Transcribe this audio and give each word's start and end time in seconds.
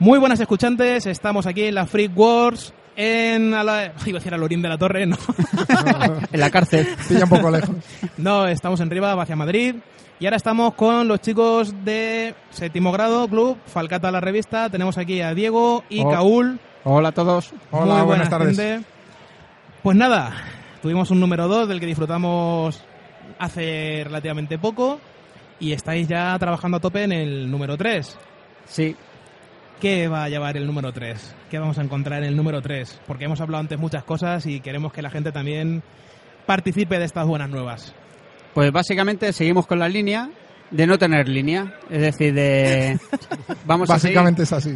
Muy 0.00 0.18
buenas 0.18 0.40
escuchantes, 0.40 1.04
estamos 1.06 1.46
aquí 1.46 1.64
en 1.64 1.74
la 1.74 1.84
Freak 1.86 2.16
Wars, 2.16 2.72
en... 2.96 3.52
A 3.54 3.62
la, 3.62 3.92
iba 4.06 4.16
a 4.16 4.20
decir 4.20 4.32
al 4.34 4.42
Orín 4.42 4.62
de 4.62 4.68
la 4.68 4.78
Torre, 4.78 5.06
no. 5.06 5.16
en 6.32 6.40
la 6.40 6.50
cárcel. 6.50 6.88
Pilla 7.06 7.24
un 7.24 7.30
poco 7.30 7.50
lejos. 7.50 7.76
No, 8.16 8.46
estamos 8.46 8.80
en 8.80 8.88
Riva, 8.90 9.12
hacia 9.20 9.36
Madrid. 9.36 9.74
Y 10.18 10.26
ahora 10.26 10.36
estamos 10.36 10.74
con 10.74 11.06
los 11.08 11.20
chicos 11.20 11.74
de 11.84 12.34
séptimo 12.50 12.92
grado, 12.92 13.28
Club, 13.28 13.58
Falcata 13.66 14.10
la 14.10 14.20
revista. 14.20 14.68
Tenemos 14.70 14.96
aquí 14.98 15.20
a 15.20 15.34
Diego 15.34 15.84
y 15.88 16.02
Oh. 16.02 16.10
Caúl. 16.10 16.58
Hola 16.84 17.10
a 17.10 17.12
todos. 17.12 17.52
Hola, 17.70 17.96
Muy 17.96 18.02
buenas 18.06 18.06
buena 18.06 18.30
tardes. 18.30 18.56
gente. 18.56 18.86
Pues 19.82 19.96
nada, 19.96 20.32
tuvimos 20.82 21.10
un 21.10 21.20
número 21.20 21.46
2 21.48 21.68
del 21.68 21.80
que 21.80 21.86
disfrutamos 21.86 22.82
hace 23.38 24.02
relativamente 24.04 24.58
poco. 24.58 24.98
Y 25.58 25.72
estáis 25.72 26.08
ya 26.08 26.38
trabajando 26.38 26.78
a 26.78 26.80
tope 26.80 27.02
en 27.04 27.12
el 27.12 27.50
número 27.50 27.76
3. 27.78 28.18
Sí, 28.66 28.94
¿Qué 29.80 30.08
va 30.08 30.24
a 30.24 30.28
llevar 30.28 30.56
el 30.56 30.66
número 30.66 30.92
3? 30.92 31.34
¿Qué 31.50 31.58
vamos 31.58 31.78
a 31.78 31.82
encontrar 31.82 32.22
en 32.22 32.28
el 32.28 32.36
número 32.36 32.60
3? 32.60 33.00
Porque 33.06 33.24
hemos 33.24 33.40
hablado 33.40 33.60
antes 33.62 33.78
muchas 33.78 34.04
cosas 34.04 34.44
y 34.46 34.60
queremos 34.60 34.92
que 34.92 35.00
la 35.02 35.10
gente 35.10 35.32
también 35.32 35.82
participe 36.46 36.98
de 36.98 37.04
estas 37.06 37.26
buenas 37.26 37.48
nuevas. 37.48 37.94
pues 38.52 38.70
básicamente 38.72 39.32
seguimos 39.32 39.66
con 39.66 39.78
la 39.78 39.88
línea 39.88 40.28
de 40.70 40.86
no 40.86 40.98
tener 40.98 41.28
línea. 41.28 41.74
Es 41.88 42.00
decir, 42.02 42.34
de... 42.34 42.98
Vamos 43.64 43.88
a 43.90 43.98
seguir 43.98 44.16
Básicamente 44.16 44.42
es 44.42 44.52
así. 44.52 44.74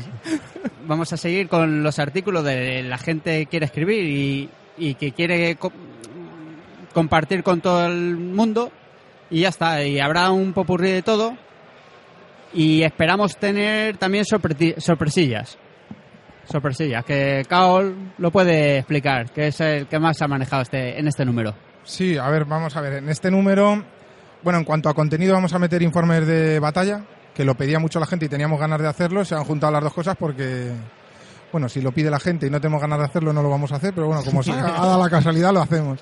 vamos 0.87 1.13
a 1.13 1.17
seguir 1.17 1.49
con 1.49 1.83
los 1.83 1.99
artículos 1.99 2.43
de 2.45 2.83
la 2.83 2.97
gente 2.99 3.41
que 3.41 3.47
quiere 3.47 3.67
escribir 3.67 4.05
y, 4.05 4.49
y 4.79 4.95
que 4.95 5.13
quiere 5.13 5.57
co- 5.57 5.73
compartir 6.95 7.43
con 7.43 7.61
todo 7.61 7.87
el 7.87 8.17
mundo 8.17 8.71
y 9.31 9.41
ya 9.43 9.49
está. 9.51 9.85
Y 9.85 10.01
habrá 10.01 10.31
un 10.31 10.53
popurrí 10.53 10.91
de 10.91 11.03
todo 11.03 11.37
y 12.55 12.83
esperamos 12.83 13.37
tener 13.37 13.97
también 13.99 14.25
sorpresillas. 14.25 15.59
Sorpresillas, 16.51 17.05
que 17.05 17.45
Kaol 17.49 18.13
lo 18.19 18.31
puede 18.31 18.79
explicar, 18.79 19.31
que 19.31 19.49
es 19.49 19.61
el 19.61 19.87
que 19.87 19.99
más 19.99 20.21
ha 20.23 20.29
manejado 20.29 20.63
este, 20.63 20.99
en 20.99 21.09
este 21.09 21.25
número. 21.25 21.55
Sí, 21.85 22.17
a 22.17 22.29
ver, 22.29 22.45
vamos 22.45 22.77
a 22.77 22.81
ver. 22.81 22.95
En 22.95 23.09
este 23.09 23.31
número, 23.31 23.83
bueno, 24.43 24.59
en 24.59 24.65
cuanto 24.65 24.89
a 24.89 24.95
contenido, 24.95 25.35
vamos 25.35 25.53
a 25.55 25.59
meter 25.59 25.83
informes 25.83 26.27
de 26.27 26.61
batalla, 26.61 27.05
que 27.35 27.45
lo 27.45 27.55
pedía 27.55 27.79
mucho 27.79 27.99
la 27.99 28.07
gente 28.07 28.27
y 28.27 28.29
teníamos 28.29 28.61
ganas 28.61 28.81
de 28.81 28.89
hacerlo. 28.89 29.25
Se 29.25 29.35
han 29.35 29.45
juntado 29.45 29.73
las 29.73 29.83
dos 29.83 29.95
cosas 29.95 30.17
porque, 30.19 30.71
bueno, 31.51 31.69
si 31.69 31.81
lo 31.81 31.93
pide 31.93 32.11
la 32.11 32.21
gente 32.21 32.47
y 32.47 32.51
no 32.51 32.61
tenemos 32.61 32.81
ganas 32.81 32.99
de 32.99 33.05
hacerlo, 33.07 33.33
no 33.33 33.43
lo 33.43 33.51
vamos 33.51 33.73
a 33.73 33.77
hacer, 33.77 33.95
pero 33.95 34.07
bueno, 34.07 34.23
como 34.23 34.43
se 34.43 34.53
ha 34.53 34.63
dado 34.63 35.03
la 35.03 35.11
casualidad, 35.11 35.53
lo 35.53 35.63
hacemos. 35.63 36.01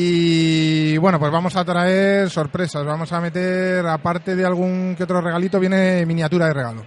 Y 0.00 0.96
bueno, 0.98 1.18
pues 1.18 1.32
vamos 1.32 1.56
a 1.56 1.64
traer 1.64 2.30
sorpresas. 2.30 2.86
Vamos 2.86 3.12
a 3.12 3.20
meter, 3.20 3.84
aparte 3.84 4.36
de 4.36 4.46
algún 4.46 4.94
que 4.96 5.02
otro 5.02 5.20
regalito, 5.20 5.58
viene 5.58 6.06
miniatura 6.06 6.46
de 6.46 6.54
regalo. 6.54 6.84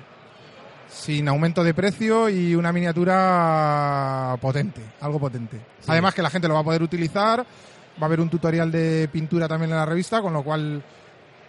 Sin 0.88 1.28
aumento 1.28 1.62
de 1.62 1.74
precio 1.74 2.30
y 2.30 2.56
una 2.56 2.72
miniatura 2.72 4.38
potente, 4.40 4.80
algo 5.02 5.20
potente. 5.20 5.60
Además 5.88 6.14
que 6.14 6.22
la 6.22 6.30
gente 6.30 6.48
lo 6.48 6.54
va 6.54 6.62
a 6.62 6.64
poder 6.64 6.84
utilizar. 6.84 7.40
Va 7.42 8.02
a 8.02 8.06
haber 8.06 8.22
un 8.22 8.30
tutorial 8.30 8.72
de 8.72 9.10
pintura 9.12 9.46
también 9.46 9.72
en 9.72 9.78
la 9.78 9.86
revista, 9.86 10.22
con 10.22 10.32
lo 10.32 10.42
cual 10.42 10.82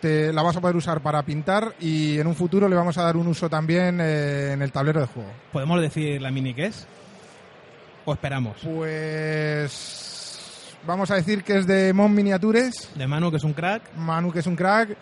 te 0.01 0.33
la 0.33 0.43
vas 0.43 0.57
a 0.57 0.61
poder 0.61 0.75
usar 0.75 1.01
para 1.01 1.23
pintar 1.23 1.77
y 1.79 2.19
en 2.19 2.27
un 2.27 2.35
futuro 2.35 2.69
le 2.69 2.75
vamos 2.75 2.99
a 2.99 3.05
dar 3.05 3.17
un 3.17 3.29
uso 3.29 3.49
también 3.49 4.01
eh, 4.01 4.51
en 4.51 4.63
el 4.63 4.73
tablero 4.73 4.99
de 4.99 5.07
juego. 5.07 5.31
¿Podemos 5.53 5.81
decir 5.81 6.21
la 6.21 6.33
mini 6.33 6.55
que 6.55 6.67
es? 6.67 6.89
¿O 8.05 8.13
esperamos? 8.15 8.57
Pues 8.65 10.12
vamos 10.87 11.11
a 11.11 11.17
decir 11.17 11.43
que 11.43 11.59
es 11.59 11.67
de 11.67 11.93
Mon 11.93 12.15
Miniatures, 12.15 12.91
De 12.95 13.07
Manu, 13.07 13.31
que 13.31 13.37
es 13.37 13.45
un 13.45 13.53
crack. 13.53 13.95
Manu 13.97 14.33
que 14.33 14.41
es 14.41 14.47
un 14.47 14.57
crack, 14.57 14.97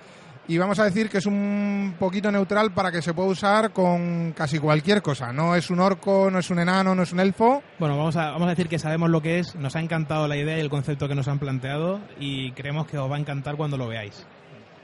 y 0.50 0.58
vamos 0.58 0.80
a 0.80 0.84
decir 0.84 1.08
que 1.08 1.18
es 1.18 1.26
un 1.26 1.94
poquito 1.96 2.30
neutral 2.32 2.72
para 2.72 2.90
que 2.90 3.00
se 3.02 3.14
pueda 3.14 3.28
usar 3.28 3.72
con 3.72 4.32
casi 4.32 4.58
cualquier 4.58 5.00
cosa. 5.00 5.32
No 5.32 5.54
es 5.54 5.70
un 5.70 5.78
orco, 5.78 6.28
no 6.28 6.40
es 6.40 6.50
un 6.50 6.58
enano, 6.58 6.92
no 6.94 7.04
es 7.04 7.12
un 7.12 7.20
elfo. 7.20 7.62
Bueno, 7.78 7.96
vamos 7.96 8.16
a, 8.16 8.32
vamos 8.32 8.46
a 8.46 8.50
decir 8.50 8.68
que 8.68 8.78
sabemos 8.80 9.10
lo 9.10 9.22
que 9.22 9.38
es. 9.38 9.54
Nos 9.54 9.76
ha 9.76 9.80
encantado 9.80 10.26
la 10.26 10.36
idea 10.36 10.56
y 10.56 10.60
el 10.60 10.68
concepto 10.68 11.06
que 11.06 11.14
nos 11.14 11.28
han 11.28 11.38
planteado 11.38 12.00
y 12.18 12.50
creemos 12.52 12.88
que 12.88 12.98
os 12.98 13.08
va 13.08 13.14
a 13.14 13.20
encantar 13.20 13.56
cuando 13.56 13.76
lo 13.76 13.86
veáis. 13.86 14.26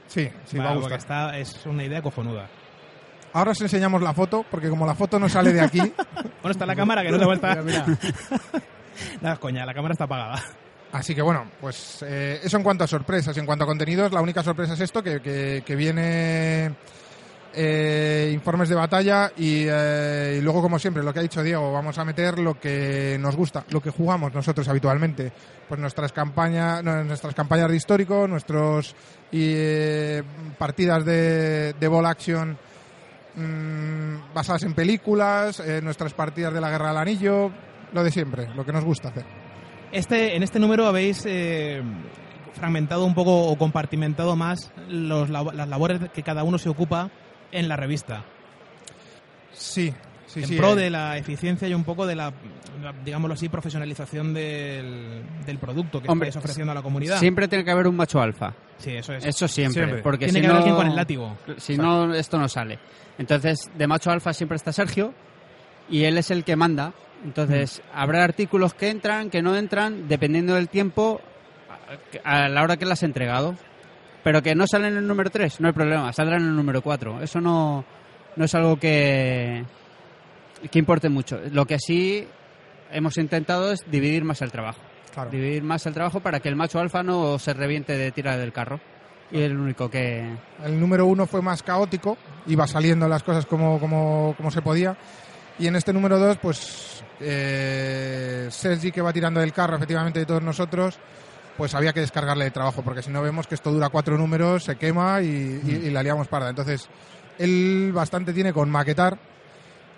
Sí, 0.05 0.29
sí, 0.45 0.57
va, 0.57 0.67
Va, 0.67 0.71
a 0.71 0.75
gustar. 0.75 0.99
está, 0.99 1.37
es 1.37 1.65
una 1.65 1.83
idea 1.83 2.01
cojonuda. 2.01 2.47
Ahora 3.33 3.51
os 3.51 3.59
enseñamos 3.59 4.01
la 4.01 4.13
foto, 4.13 4.45
porque 4.49 4.69
como 4.69 4.85
la 4.85 4.95
foto 4.95 5.19
no 5.19 5.27
sale 5.27 5.51
de 5.51 5.59
aquí, 5.59 5.79
Bueno, 6.41 6.51
está 6.51 6.65
la 6.65 6.77
cámara 6.77 7.03
que 7.03 7.11
no 7.11 7.19
se 7.19 7.25
vuelta. 7.25 7.55
Nada, 9.21 9.33
es 9.33 9.39
coña, 9.39 9.65
la 9.65 9.73
cámara 9.73 9.91
está 9.91 10.05
apagada. 10.05 10.41
Así 10.91 11.13
que 11.13 11.21
bueno, 11.21 11.51
pues 11.59 12.03
eh, 12.03 12.39
eso 12.43 12.57
en 12.57 12.63
cuanto 12.63 12.83
a 12.83 12.87
sorpresas. 12.87 13.37
En 13.37 13.45
cuanto 13.45 13.65
a 13.65 13.67
contenidos, 13.67 14.11
la 14.11 14.21
única 14.21 14.43
sorpresa 14.43 14.73
es 14.73 14.81
esto, 14.81 15.03
que, 15.03 15.21
que, 15.21 15.75
viene 15.75 16.73
eh, 17.53 18.31
informes 18.33 18.69
de 18.69 18.75
batalla 18.75 19.31
y, 19.35 19.65
eh, 19.67 20.37
y 20.39 20.41
luego, 20.41 20.61
como 20.61 20.79
siempre, 20.79 21.03
lo 21.03 21.11
que 21.13 21.19
ha 21.19 21.23
dicho 21.23 21.43
Diego, 21.43 21.71
vamos 21.71 21.97
a 21.97 22.05
meter 22.05 22.39
lo 22.39 22.59
que 22.59 23.17
nos 23.19 23.35
gusta, 23.35 23.65
lo 23.69 23.81
que 23.81 23.89
jugamos 23.89 24.33
nosotros 24.33 24.67
habitualmente. 24.67 25.31
Pues 25.67 25.79
nuestras 25.79 26.13
campañas, 26.13 26.83
nuestras 26.83 27.35
campañas 27.35 27.69
de 27.69 27.75
histórico, 27.75 28.27
nuestros 28.27 28.95
eh, 29.31 30.23
partidas 30.57 31.03
de, 31.03 31.73
de 31.73 31.87
ball 31.87 32.05
action 32.05 32.57
mm, 33.35 34.33
basadas 34.33 34.63
en 34.63 34.73
películas, 34.73 35.59
eh, 35.59 35.81
nuestras 35.81 36.13
partidas 36.13 36.53
de 36.53 36.61
la 36.61 36.69
Guerra 36.69 36.89
del 36.89 36.97
Anillo, 36.97 37.51
lo 37.91 38.03
de 38.03 38.11
siempre, 38.11 38.47
lo 38.55 38.65
que 38.65 38.71
nos 38.71 38.85
gusta 38.85 39.09
hacer. 39.09 39.46
Este, 39.97 40.35
en 40.35 40.43
este 40.43 40.59
número 40.59 40.85
habéis 40.85 41.23
eh, 41.25 41.81
fragmentado 42.53 43.03
un 43.03 43.15
poco 43.15 43.47
o 43.47 43.57
compartimentado 43.57 44.35
más 44.35 44.71
los, 44.87 45.27
las 45.27 45.67
labores 45.67 46.11
que 46.13 46.21
cada 46.21 46.43
uno 46.43 46.59
se 46.59 46.69
ocupa 46.69 47.09
en 47.51 47.67
la 47.67 47.77
revista. 47.77 48.23
Sí, 49.53 49.91
sí, 50.27 50.41
en 50.41 50.47
sí. 50.49 50.55
pro 50.55 50.73
eh, 50.73 50.83
de 50.83 50.89
la 50.91 51.17
eficiencia 51.17 51.67
y 51.67 51.73
un 51.73 51.83
poco 51.83 52.05
de 52.05 52.13
la, 52.13 52.31
digámoslo 53.03 53.33
así, 53.33 53.49
profesionalización 53.49 54.35
del, 54.35 55.23
del 55.47 55.57
producto 55.57 55.99
que 55.99 56.11
Hombre, 56.11 56.29
estáis 56.29 56.43
ofreciendo 56.43 56.73
a 56.73 56.75
la 56.75 56.83
comunidad. 56.83 57.17
Siempre 57.17 57.47
tiene 57.47 57.65
que 57.65 57.71
haber 57.71 57.87
un 57.87 57.95
macho 57.95 58.21
alfa. 58.21 58.53
Sí, 58.77 58.91
eso 58.91 59.13
es. 59.13 59.25
Eso 59.25 59.47
siempre, 59.47 59.81
Siempre. 59.81 60.03
porque 60.03 60.25
Tiene 60.27 60.39
si 60.39 60.41
que 60.41 60.47
no, 60.47 60.53
haber 60.53 60.61
alguien 60.61 60.75
con 60.75 60.87
el 60.87 60.95
látigo. 60.95 61.37
Si 61.57 61.75
no, 61.75 62.13
esto 62.13 62.37
no 62.37 62.47
sale. 62.47 62.77
Entonces, 63.17 63.71
de 63.75 63.87
macho 63.87 64.11
alfa 64.11 64.31
siempre 64.31 64.57
está 64.57 64.71
Sergio 64.71 65.11
y 65.89 66.03
él 66.03 66.19
es 66.19 66.29
el 66.29 66.43
que 66.43 66.55
manda. 66.55 66.93
Entonces, 67.23 67.81
habrá 67.93 68.23
artículos 68.23 68.73
que 68.73 68.89
entran, 68.89 69.29
que 69.29 69.41
no 69.41 69.55
entran, 69.55 70.07
dependiendo 70.07 70.55
del 70.55 70.69
tiempo 70.69 71.21
a 72.23 72.49
la 72.49 72.63
hora 72.63 72.77
que 72.77 72.85
las 72.85 72.99
has 72.99 73.03
entregado. 73.03 73.55
Pero 74.23 74.41
que 74.41 74.55
no 74.55 74.65
salen 74.67 74.93
en 74.93 74.97
el 74.99 75.07
número 75.07 75.29
3, 75.29 75.61
no 75.61 75.67
hay 75.67 75.73
problema, 75.73 76.11
saldrán 76.11 76.41
en 76.41 76.49
el 76.49 76.55
número 76.55 76.81
4. 76.81 77.21
Eso 77.21 77.39
no, 77.39 77.85
no 78.35 78.45
es 78.45 78.55
algo 78.55 78.77
que, 78.77 79.63
que 80.69 80.79
importe 80.79 81.07
mucho. 81.07 81.39
Lo 81.51 81.65
que 81.65 81.79
sí 81.79 82.27
hemos 82.91 83.17
intentado 83.17 83.71
es 83.71 83.89
dividir 83.89 84.25
más 84.25 84.41
el 84.41 84.51
trabajo. 84.51 84.81
claro. 85.13 85.29
Dividir 85.29 85.63
más 85.63 85.85
el 85.85 85.93
trabajo 85.93 86.19
para 86.19 86.39
que 86.39 86.49
el 86.49 86.55
macho 86.55 86.79
alfa 86.79 87.03
no 87.03 87.39
se 87.39 87.53
reviente 87.53 87.97
de 87.97 88.11
tirar 88.11 88.37
del 88.37 88.51
carro. 88.51 88.79
Y 89.31 89.41
el 89.41 89.57
único 89.57 89.89
que, 89.89 90.25
El 90.63 90.79
número 90.79 91.05
uno 91.05 91.25
fue 91.25 91.41
más 91.41 91.61
caótico, 91.61 92.17
iba 92.47 92.65
saliendo 92.65 93.09
las 93.09 93.23
cosas 93.23 93.45
como, 93.45 93.79
como, 93.79 94.33
como 94.37 94.51
se 94.51 94.61
podía. 94.61 94.97
Y 95.59 95.67
en 95.67 95.75
este 95.75 95.91
número 95.93 96.19
dos, 96.19 96.37
pues 96.37 97.03
eh, 97.19 98.47
Sergi, 98.51 98.91
que 98.91 99.01
va 99.01 99.11
tirando 99.13 99.39
del 99.39 99.53
carro 99.53 99.75
efectivamente 99.75 100.19
de 100.19 100.25
todos 100.25 100.43
nosotros, 100.43 100.99
pues 101.57 101.73
había 101.73 101.93
que 101.93 102.01
descargarle 102.01 102.45
de 102.45 102.51
trabajo, 102.51 102.83
porque 102.83 103.01
si 103.01 103.09
no 103.09 103.21
vemos 103.23 103.47
que 103.47 103.55
esto 103.55 103.71
dura 103.71 103.89
cuatro 103.89 104.17
números, 104.17 104.63
se 104.65 104.75
quema 104.75 105.21
y, 105.21 105.25
y- 105.65 105.81
y 105.87 105.89
la 105.89 106.03
liamos 106.03 106.27
parda. 106.27 106.49
Entonces, 106.49 106.87
él 107.39 107.91
bastante 107.93 108.33
tiene 108.33 108.53
con 108.53 108.69
maquetar 108.69 109.17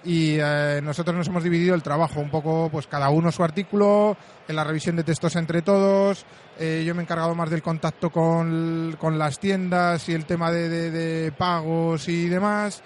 y 0.06 0.38
eh, 0.40 0.80
nosotros 0.82 1.14
nos 1.18 1.28
hemos 1.28 1.44
dividido 1.44 1.76
el 1.76 1.84
trabajo 1.84 2.22
un 2.22 2.30
poco, 2.30 2.70
pues 2.72 2.88
cada 2.88 3.10
uno 3.10 3.30
su 3.34 3.44
artículo, 3.44 4.16
en 4.48 4.56
la 4.56 4.64
revisión 4.64 4.96
de 4.96 5.04
textos 5.04 5.36
entre 5.36 5.62
todos. 5.62 6.26
eh, 6.58 6.84
yo 6.86 6.96
me 6.96 7.02
he 7.02 7.04
encargado 7.04 7.36
más 7.36 7.50
del 7.50 7.62
contacto 7.62 8.10
con, 8.10 8.96
con 8.98 9.20
las 9.20 9.40
tiendas 9.40 10.08
y 10.08 10.14
el 10.14 10.24
tema 10.26 10.52
de, 10.54 10.70
de- 10.70 10.92
de 10.92 11.32
pagos 11.34 12.08
y 12.08 12.30
demás. 12.30 12.82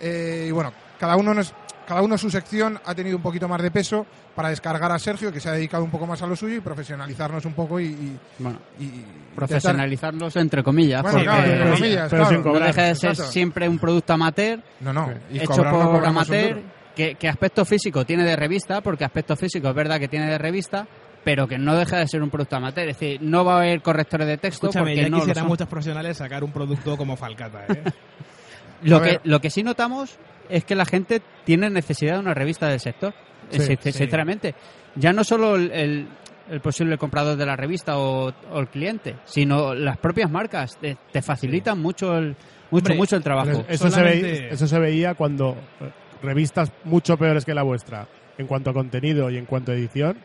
Eh, 0.00 0.44
y 0.48 0.50
bueno, 0.50 0.72
cada 1.00 1.16
uno 1.16 1.32
nos, 1.32 1.54
cada 1.88 2.02
uno 2.02 2.18
su 2.18 2.28
sección 2.30 2.78
ha 2.84 2.94
tenido 2.94 3.16
un 3.16 3.22
poquito 3.22 3.48
más 3.48 3.62
de 3.62 3.70
peso 3.70 4.04
para 4.36 4.50
descargar 4.50 4.92
a 4.92 4.98
Sergio, 4.98 5.32
que 5.32 5.40
se 5.40 5.48
ha 5.48 5.52
dedicado 5.52 5.82
un 5.82 5.90
poco 5.90 6.06
más 6.06 6.20
a 6.20 6.26
lo 6.26 6.36
suyo 6.36 6.56
y 6.56 6.60
profesionalizarnos 6.60 7.44
un 7.46 7.54
poco 7.54 7.80
y, 7.80 7.86
y- 7.86 8.18
bueno, 8.38 8.58
y 8.78 8.84
intentar- 8.84 9.34
profesionalizarlos 9.34 10.36
entre 10.36 10.62
comillas. 10.62 11.00
Bueno, 11.02 11.16
porque 11.16 11.26
claro, 11.28 11.44
entre 11.44 11.58
pero- 11.64 11.74
comillas, 11.74 12.10
pero 12.10 12.22
claro. 12.26 12.42
sin 12.42 12.52
no 12.52 12.60
deja 12.66 12.82
de 12.82 12.94
ser 12.94 13.10
Exacto. 13.10 13.32
siempre 13.32 13.68
un 13.68 13.78
producto 13.78 14.12
amateur, 14.12 14.60
No, 14.80 14.92
no. 14.92 15.10
Y 15.32 15.38
hecho 15.38 15.54
por 15.62 16.04
amateur, 16.04 16.60
que, 16.94 17.14
que 17.14 17.28
aspecto 17.28 17.64
físico 17.64 18.04
tiene 18.04 18.24
de 18.24 18.36
revista, 18.36 18.80
porque 18.82 19.04
aspecto 19.04 19.34
físico 19.36 19.68
es 19.68 19.74
verdad 19.74 19.98
que 19.98 20.08
tiene 20.08 20.26
de 20.30 20.36
revista, 20.38 20.86
pero 21.24 21.48
que 21.48 21.56
no 21.58 21.74
deja 21.74 21.96
de 21.98 22.06
ser 22.08 22.22
un 22.22 22.30
producto 22.30 22.56
amateur. 22.56 22.88
Es 22.88 22.98
decir, 22.98 23.20
no 23.22 23.44
va 23.44 23.54
a 23.54 23.56
haber 23.58 23.80
correctores 23.82 24.26
de 24.26 24.36
texto 24.36 24.66
Escúchame, 24.66 24.90
porque 24.92 25.02
ya 25.02 25.08
no 25.08 25.16
quisieran 25.18 25.42
son. 25.42 25.48
muchos 25.48 25.68
profesionales 25.68 26.16
sacar 26.18 26.44
un 26.44 26.52
producto 26.52 26.96
como 26.96 27.16
Falcata, 27.16 27.64
¿eh? 27.68 27.82
Lo 28.82 28.98
A 28.98 29.02
que, 29.02 29.08
ver. 29.10 29.20
lo 29.24 29.40
que 29.40 29.50
sí 29.50 29.64
notamos 29.64 30.16
es 30.48 30.64
que 30.64 30.74
la 30.74 30.84
gente 30.84 31.20
tiene 31.44 31.70
necesidad 31.70 32.14
de 32.14 32.20
una 32.20 32.34
revista 32.34 32.68
del 32.68 32.80
sector, 32.80 33.14
Sí, 33.50 33.60
sí. 33.80 33.92
sinceramente. 33.92 34.54
Ya 34.96 35.12
no 35.12 35.24
solo 35.24 35.56
el, 35.56 35.70
el- 35.72 36.08
el 36.50 36.60
posible 36.62 36.96
comprador 36.96 37.36
de 37.36 37.44
la 37.44 37.56
revista 37.56 37.98
o, 37.98 38.32
o 38.50 38.58
el 38.58 38.68
cliente, 38.68 39.16
sino 39.24 39.74
las 39.74 39.98
propias 39.98 40.30
marcas 40.30 40.78
te, 40.80 40.96
te 41.12 41.20
facilitan 41.20 41.78
mucho 41.78 42.16
el 42.16 42.28
mucho 42.70 42.84
Hombre, 42.84 42.94
mucho 42.96 43.16
el 43.16 43.22
trabajo. 43.22 43.64
Eso, 43.68 43.90
se 43.90 44.02
veía, 44.02 44.48
eso 44.48 44.66
se 44.66 44.78
veía 44.78 45.14
cuando, 45.14 45.56
eh, 45.80 45.90
revistas 46.22 46.72
mucho 46.84 47.16
peores 47.18 47.44
que 47.44 47.52
la 47.54 47.62
vuestra, 47.62 48.06
en 48.38 48.46
cuanto 48.46 48.70
a 48.70 48.72
contenido 48.72 49.30
y 49.30 49.36
en 49.36 49.44
cuanto 49.44 49.72
a 49.72 49.74
edición, 49.74 50.16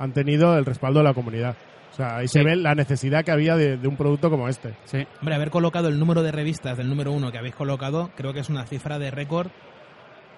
han 0.00 0.12
tenido 0.12 0.56
el 0.56 0.64
respaldo 0.64 1.00
de 1.00 1.04
la 1.04 1.14
comunidad. 1.14 1.54
O 1.92 1.94
sea, 1.94 2.16
ahí 2.16 2.28
se 2.28 2.42
ve 2.42 2.56
la 2.56 2.74
necesidad 2.74 3.24
que 3.24 3.30
había 3.30 3.56
de, 3.56 3.76
de 3.76 3.86
un 3.86 3.96
producto 3.96 4.30
como 4.30 4.48
este. 4.48 4.74
Sí. 4.86 5.06
Hombre, 5.20 5.34
haber 5.34 5.50
colocado 5.50 5.88
el 5.88 5.98
número 5.98 6.22
de 6.22 6.32
revistas 6.32 6.78
del 6.78 6.88
número 6.88 7.12
uno 7.12 7.30
que 7.30 7.38
habéis 7.38 7.54
colocado, 7.54 8.10
creo 8.16 8.32
que 8.32 8.40
es 8.40 8.48
una 8.48 8.64
cifra 8.64 8.98
de 8.98 9.10
récord 9.10 9.48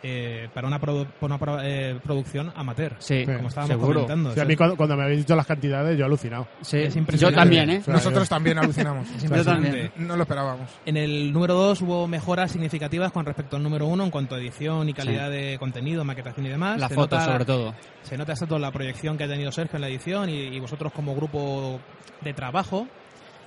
eh, 0.03 0.49
para 0.53 0.67
una, 0.67 0.81
produ- 0.81 1.07
para 1.07 1.27
una 1.27 1.39
pro- 1.39 1.61
eh, 1.63 1.99
producción 2.03 2.53
amateur. 2.57 2.97
Sí, 2.99 3.25
Como 3.25 3.49
estábamos 3.49 3.69
seguro. 3.77 3.93
comentando. 4.01 4.31
O 4.31 4.35
sea, 4.35 4.43
a 4.43 4.47
mí 4.47 4.57
cuando, 4.57 4.77
cuando 4.77 4.97
me 4.97 5.05
habéis 5.05 5.21
dicho 5.21 5.37
las 5.37 5.47
cantidades, 5.47 5.97
yo 5.97 6.05
he 6.05 6.07
alucinado. 6.07 6.49
Sí, 6.61 6.79
Es 6.79 6.95
yo 6.95 7.01
impresionante. 7.01 7.39
también, 7.41 7.71
¿eh? 7.71 7.79
O 7.81 7.85
sea, 7.85 7.95
Nosotros 7.95 8.25
yo- 8.29 8.35
también 8.35 8.59
alucinamos. 8.59 9.07
es 9.11 9.19
Yo 9.19 9.25
impresionante. 9.27 9.69
también. 9.69 9.93
No 10.09 10.17
lo 10.17 10.23
esperábamos. 10.23 10.71
En 10.87 10.97
el 10.97 11.33
número 11.33 11.55
2 11.55 11.81
hubo 11.83 12.09
mejoras 12.09 12.51
significativas 12.53 13.13
con 13.13 13.25
respecto 13.25 13.57
al 13.57 13.63
número 13.63 13.87
1 13.87 14.05
en 14.05 14.11
cuanto 14.11 14.35
a 14.35 14.39
edición 14.39 14.89
y 14.89 14.95
calidad 14.95 15.31
de 15.31 15.57
contenido, 15.59 16.05
maquetación 16.05 16.47
y 16.47 16.49
demás. 16.49 16.81
La 16.81 16.89
Se 16.89 16.95
foto, 16.95 17.17
nota- 17.17 17.33
sobre 17.33 17.45
todo. 17.45 17.75
Se 18.03 18.17
nota 18.19 18.33
exacto 18.33 18.59
la 18.59 18.71
proyección 18.73 19.17
que 19.17 19.25
ha 19.25 19.29
tenido 19.29 19.53
Sergio 19.53 19.77
en 19.77 19.83
la 19.83 19.89
edición 19.89 20.29
y, 20.29 20.35
y 20.49 20.59
vosotros 20.61 20.93
como 20.93 21.15
grupo 21.15 21.79
de 22.23 22.35
trabajo. 22.35 22.87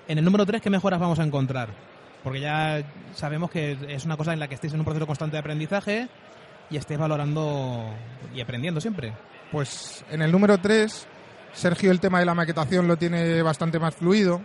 En 0.07 0.18
el 0.19 0.24
número 0.24 0.46
3, 0.46 0.62
¿qué 0.62 0.69
mejoras 0.69 1.00
vamos 1.00 1.19
a 1.19 1.24
encontrar? 1.24 1.69
Porque 2.24 2.40
ya 2.40 2.81
sabemos 3.13 3.52
que 3.52 3.78
es 3.88 4.06
una 4.06 4.18
cosa 4.18 4.34
en 4.34 4.40
la 4.40 4.48
que 4.48 4.56
estáis 4.56 4.74
en 4.74 4.80
un 4.80 4.86
proceso 4.86 5.06
constante 5.06 5.36
de 5.36 5.40
aprendizaje 5.40 6.07
y 6.70 6.78
estáis 6.78 7.00
valorando 7.00 7.94
y 8.34 8.42
aprendiendo 8.42 8.82
siempre. 8.82 9.14
Pues 9.52 10.04
en 10.10 10.22
el 10.22 10.32
número 10.32 10.58
3, 10.58 11.08
Sergio 11.54 11.92
el 11.92 12.00
tema 12.00 12.20
de 12.20 12.26
la 12.26 12.34
maquetación 12.34 12.88
lo 12.88 12.98
tiene 12.98 13.42
bastante 13.42 13.80
más 13.80 13.96
fluido. 13.96 14.42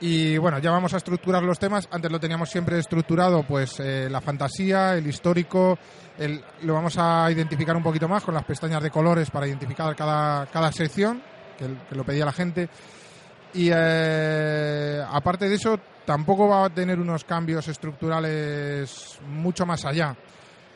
Y 0.00 0.36
bueno, 0.38 0.58
ya 0.58 0.72
vamos 0.72 0.92
a 0.94 0.96
estructurar 0.96 1.44
los 1.44 1.60
temas. 1.60 1.86
Antes 1.92 2.10
lo 2.10 2.18
teníamos 2.18 2.50
siempre 2.50 2.76
estructurado, 2.78 3.44
pues 3.44 3.78
eh, 3.78 4.08
la 4.10 4.20
fantasía, 4.20 4.96
el 4.96 5.06
histórico, 5.06 5.78
el- 6.18 6.42
lo 6.62 6.74
vamos 6.74 6.96
a 6.98 7.30
identificar 7.30 7.76
un 7.76 7.84
poquito 7.84 8.08
más 8.08 8.24
con 8.24 8.34
las 8.34 8.42
pestañas 8.44 8.82
de 8.82 8.90
colores 8.90 9.30
para 9.30 9.46
identificar 9.46 9.94
cada, 9.94 10.46
cada 10.46 10.72
sección, 10.72 11.22
que, 11.56 11.66
que 11.88 11.94
lo 11.94 12.02
pedía 12.02 12.24
la 12.24 12.32
gente. 12.32 12.68
Y 13.54 13.68
eh, 13.72 15.00
aparte 15.08 15.48
de 15.48 15.54
eso, 15.54 15.78
tampoco 16.04 16.48
va 16.48 16.64
a 16.64 16.70
tener 16.70 16.98
unos 16.98 17.22
cambios 17.22 17.68
estructurales 17.68 19.20
mucho 19.28 19.64
más 19.66 19.84
allá. 19.84 20.16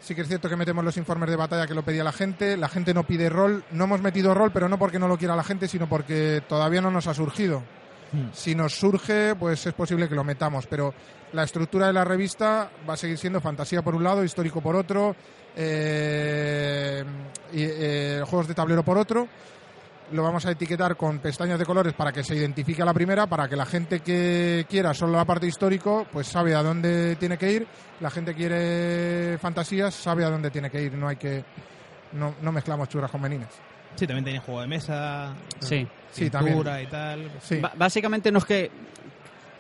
Sí 0.07 0.15
que 0.15 0.21
es 0.21 0.29
cierto 0.29 0.49
que 0.49 0.55
metemos 0.55 0.85
los 0.85 0.97
informes 0.99 1.29
de 1.29 1.35
batalla 1.35 1.67
que 1.67 1.75
lo 1.75 1.85
pedía 1.85 2.05
la 2.05 2.13
gente. 2.13 2.57
La 2.57 2.69
gente 2.69 2.95
no 2.95 3.05
pide 3.05 3.29
rol. 3.29 3.65
No 3.73 3.85
hemos 3.87 4.01
metido 4.01 4.35
rol, 4.35 4.53
pero 4.53 4.69
no 4.69 4.79
porque 4.79 5.01
no 5.01 5.09
lo 5.09 5.19
quiera 5.19 5.35
la 5.35 5.43
gente, 5.43 5.67
sino 5.67 5.89
porque 5.89 6.45
todavía 6.49 6.81
no 6.81 6.93
nos 6.93 7.09
ha 7.09 7.15
surgido. 7.15 7.65
Hmm. 8.13 8.29
Si 8.33 8.55
nos 8.55 8.73
surge, 8.73 9.35
pues 9.35 9.67
es 9.67 9.75
posible 9.75 10.09
que 10.09 10.15
lo 10.15 10.23
metamos. 10.23 10.69
Pero 10.69 10.95
la 11.33 11.43
estructura 11.43 11.89
de 11.89 11.93
la 11.93 12.05
revista 12.05 12.71
va 12.89 12.95
a 12.95 12.97
seguir 12.97 13.19
siendo 13.19 13.41
fantasía 13.41 13.83
por 13.83 13.97
un 13.97 14.05
lado, 14.05 14.23
histórico 14.23 14.61
por 14.61 14.77
otro, 14.77 15.17
eh, 15.57 17.03
y, 17.53 17.65
eh, 17.65 18.23
juegos 18.25 18.47
de 18.47 18.55
tablero 18.55 18.85
por 18.85 18.99
otro. 18.99 19.27
Lo 20.13 20.23
vamos 20.23 20.47
a 20.47 20.53
etiquetar 20.53 20.97
con 20.97 21.19
pestañas 21.19 21.59
de 21.59 21.65
colores 21.65 21.93
para 21.93 22.13
que 22.13 22.23
se 22.23 22.37
identifique 22.37 22.81
a 22.81 22.85
la 22.85 22.95
primera, 22.95 23.27
para 23.27 23.49
que 23.49 23.57
la 23.57 23.67
gente 23.67 24.01
que 24.01 24.65
quiera 24.69 24.95
solo 24.95 25.13
la 25.15 25.25
parte 25.25 25.47
histórico, 25.47 26.07
pues 26.13 26.29
sabe 26.29 26.55
a 26.55 26.63
dónde 26.63 27.17
tiene 27.17 27.37
que 27.37 27.51
ir. 27.53 27.67
La 28.01 28.11
gente 28.11 28.33
que 28.33 28.39
quiere 28.39 29.39
fantasías, 29.39 29.95
sabe 29.95 30.25
a 30.25 30.31
dónde 30.31 30.51
tiene 30.51 30.71
que 30.71 30.81
ir. 30.81 30.93
No 30.95 31.09
hay 31.09 31.17
que. 31.17 31.45
No, 32.13 32.35
no 32.41 32.53
mezclamos 32.53 32.89
churras 32.89 33.11
con 33.11 33.21
meninas. 33.21 33.49
Sí, 33.97 34.07
también 34.07 34.25
tenéis 34.25 34.43
juego 34.45 34.61
de 34.61 34.67
mesa, 34.69 35.35
Sí. 35.59 35.87
Sí, 36.13 36.31
pintura 36.31 36.81
y 36.81 36.87
tal. 36.87 37.31
Sí. 37.43 37.61
Básicamente 37.77 38.31
no 38.31 38.39
es 38.39 38.45
que 38.45 38.71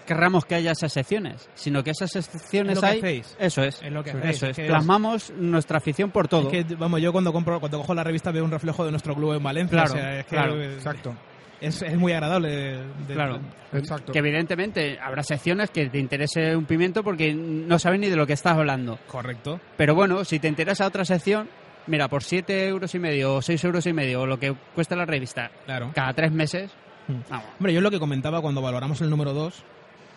querramos 0.06 0.44
que 0.46 0.54
haya 0.54 0.70
esas 0.72 0.92
secciones, 0.92 1.50
sino 1.54 1.82
que 1.84 1.90
esas 1.90 2.10
secciones 2.10 2.82
hay. 2.82 2.98
hacéis. 2.98 3.36
Eso 3.38 3.62
es. 3.62 3.82
Es 3.82 3.92
lo 3.92 4.02
que 4.02 4.10
Eso 4.10 4.18
hacéis, 4.20 4.36
es. 4.42 4.48
es 4.50 4.56
que 4.56 4.66
Plasmamos 4.66 5.30
nuestra 5.36 5.78
afición 5.78 6.10
por 6.10 6.28
todo. 6.28 6.50
Es 6.50 6.64
que, 6.64 6.74
vamos, 6.76 7.00
yo 7.02 7.12
cuando 7.12 7.32
compro, 7.32 7.60
cuando 7.60 7.78
cojo 7.78 7.92
la 7.94 8.04
revista 8.04 8.30
veo 8.30 8.44
un 8.44 8.50
reflejo 8.50 8.84
de 8.84 8.90
nuestro 8.92 9.14
club 9.14 9.34
en 9.34 9.42
Valencia. 9.42 9.76
Claro, 9.84 9.92
o 9.94 9.96
sea, 9.96 10.18
es 10.20 10.24
que 10.24 10.30
claro, 10.36 10.62
Exacto. 10.62 11.14
Es, 11.60 11.80
es 11.82 11.96
muy 11.96 12.12
agradable. 12.12 12.48
de- 12.50 12.82
de- 13.08 13.14
Claro. 13.14 13.40
Exacto. 13.72 14.12
Que 14.12 14.18
evidentemente 14.18 14.98
habrá 15.00 15.22
secciones 15.22 15.70
que 15.70 15.88
te 15.88 15.98
interese 15.98 16.54
un 16.54 16.66
pimiento 16.66 17.02
porque 17.02 17.32
no 17.34 17.78
sabes 17.78 17.98
ni 17.98 18.08
de 18.08 18.16
lo 18.16 18.26
que 18.26 18.34
estás 18.34 18.56
hablando. 18.58 18.98
Correcto. 19.06 19.58
Pero 19.76 19.94
bueno, 19.94 20.24
si 20.24 20.38
te 20.38 20.48
interesa 20.48 20.86
otra 20.86 21.04
sección, 21.06 21.48
mira, 21.86 22.08
por 22.08 22.22
7 22.22 22.68
euros 22.68 22.94
y 22.94 22.98
medio 22.98 23.36
o 23.36 23.42
6 23.42 23.64
euros 23.64 23.86
y 23.86 23.92
medio 23.94 24.20
o 24.20 24.26
lo 24.26 24.38
que 24.38 24.54
cuesta 24.74 24.96
la 24.96 25.06
revista, 25.06 25.50
Claro. 25.64 25.92
cada 25.94 26.12
tres 26.12 26.30
meses, 26.30 26.70
Mm. 27.08 27.14
vamos. 27.30 27.46
Hombre, 27.58 27.72
yo 27.72 27.80
lo 27.80 27.90
que 27.90 27.98
comentaba 28.00 28.42
cuando 28.42 28.60
valoramos 28.60 29.00
el 29.00 29.08
número 29.08 29.32
2, 29.32 29.64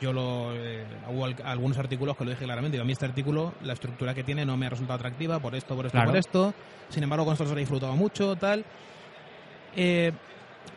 yo 0.02 0.14
lo, 0.14 0.54
eh, 0.56 0.86
hubo 1.10 1.26
al- 1.26 1.36
algunos 1.44 1.78
artículos 1.78 2.16
que 2.18 2.24
lo 2.26 2.32
dije 2.32 2.46
claramente. 2.46 2.76
Digo, 2.78 2.84
a 2.84 2.86
mí 2.86 2.94
este 2.94 3.06
artículo, 3.06 3.54
la 3.64 3.74
estructura 3.74 4.14
que 4.14 4.24
tiene 4.24 4.46
no 4.46 4.56
me 4.58 4.66
ha 4.66 4.70
resultado 4.70 4.96
atractiva 4.98 5.40
por 5.40 5.56
esto, 5.56 5.76
por 5.76 5.86
esto, 5.86 5.96
Claro. 5.98 6.12
por 6.12 6.18
esto. 6.18 6.54
Sin 6.90 7.04
embargo, 7.04 7.26
con 7.26 7.34
esto 7.34 7.52
he 7.54 7.60
disfrutado 7.60 7.96
mucho, 7.96 8.36
tal. 8.36 8.64
Eh, 9.76 10.12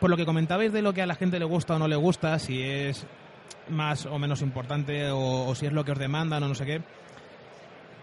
por 0.00 0.10
lo 0.10 0.16
que 0.16 0.24
comentabais 0.26 0.72
de 0.72 0.82
lo 0.82 0.92
que 0.92 1.02
a 1.02 1.06
la 1.06 1.14
gente 1.14 1.38
le 1.38 1.44
gusta 1.44 1.74
o 1.76 1.78
no 1.78 1.88
le 1.88 1.96
gusta, 1.96 2.38
si 2.38 2.62
es 2.62 3.06
más 3.68 4.06
o 4.06 4.18
menos 4.18 4.42
importante 4.42 5.10
o, 5.10 5.46
o 5.48 5.54
si 5.54 5.66
es 5.66 5.72
lo 5.72 5.84
que 5.84 5.92
os 5.92 5.98
demandan 5.98 6.42
o 6.42 6.48
no 6.48 6.54
sé 6.54 6.66
qué, 6.66 6.82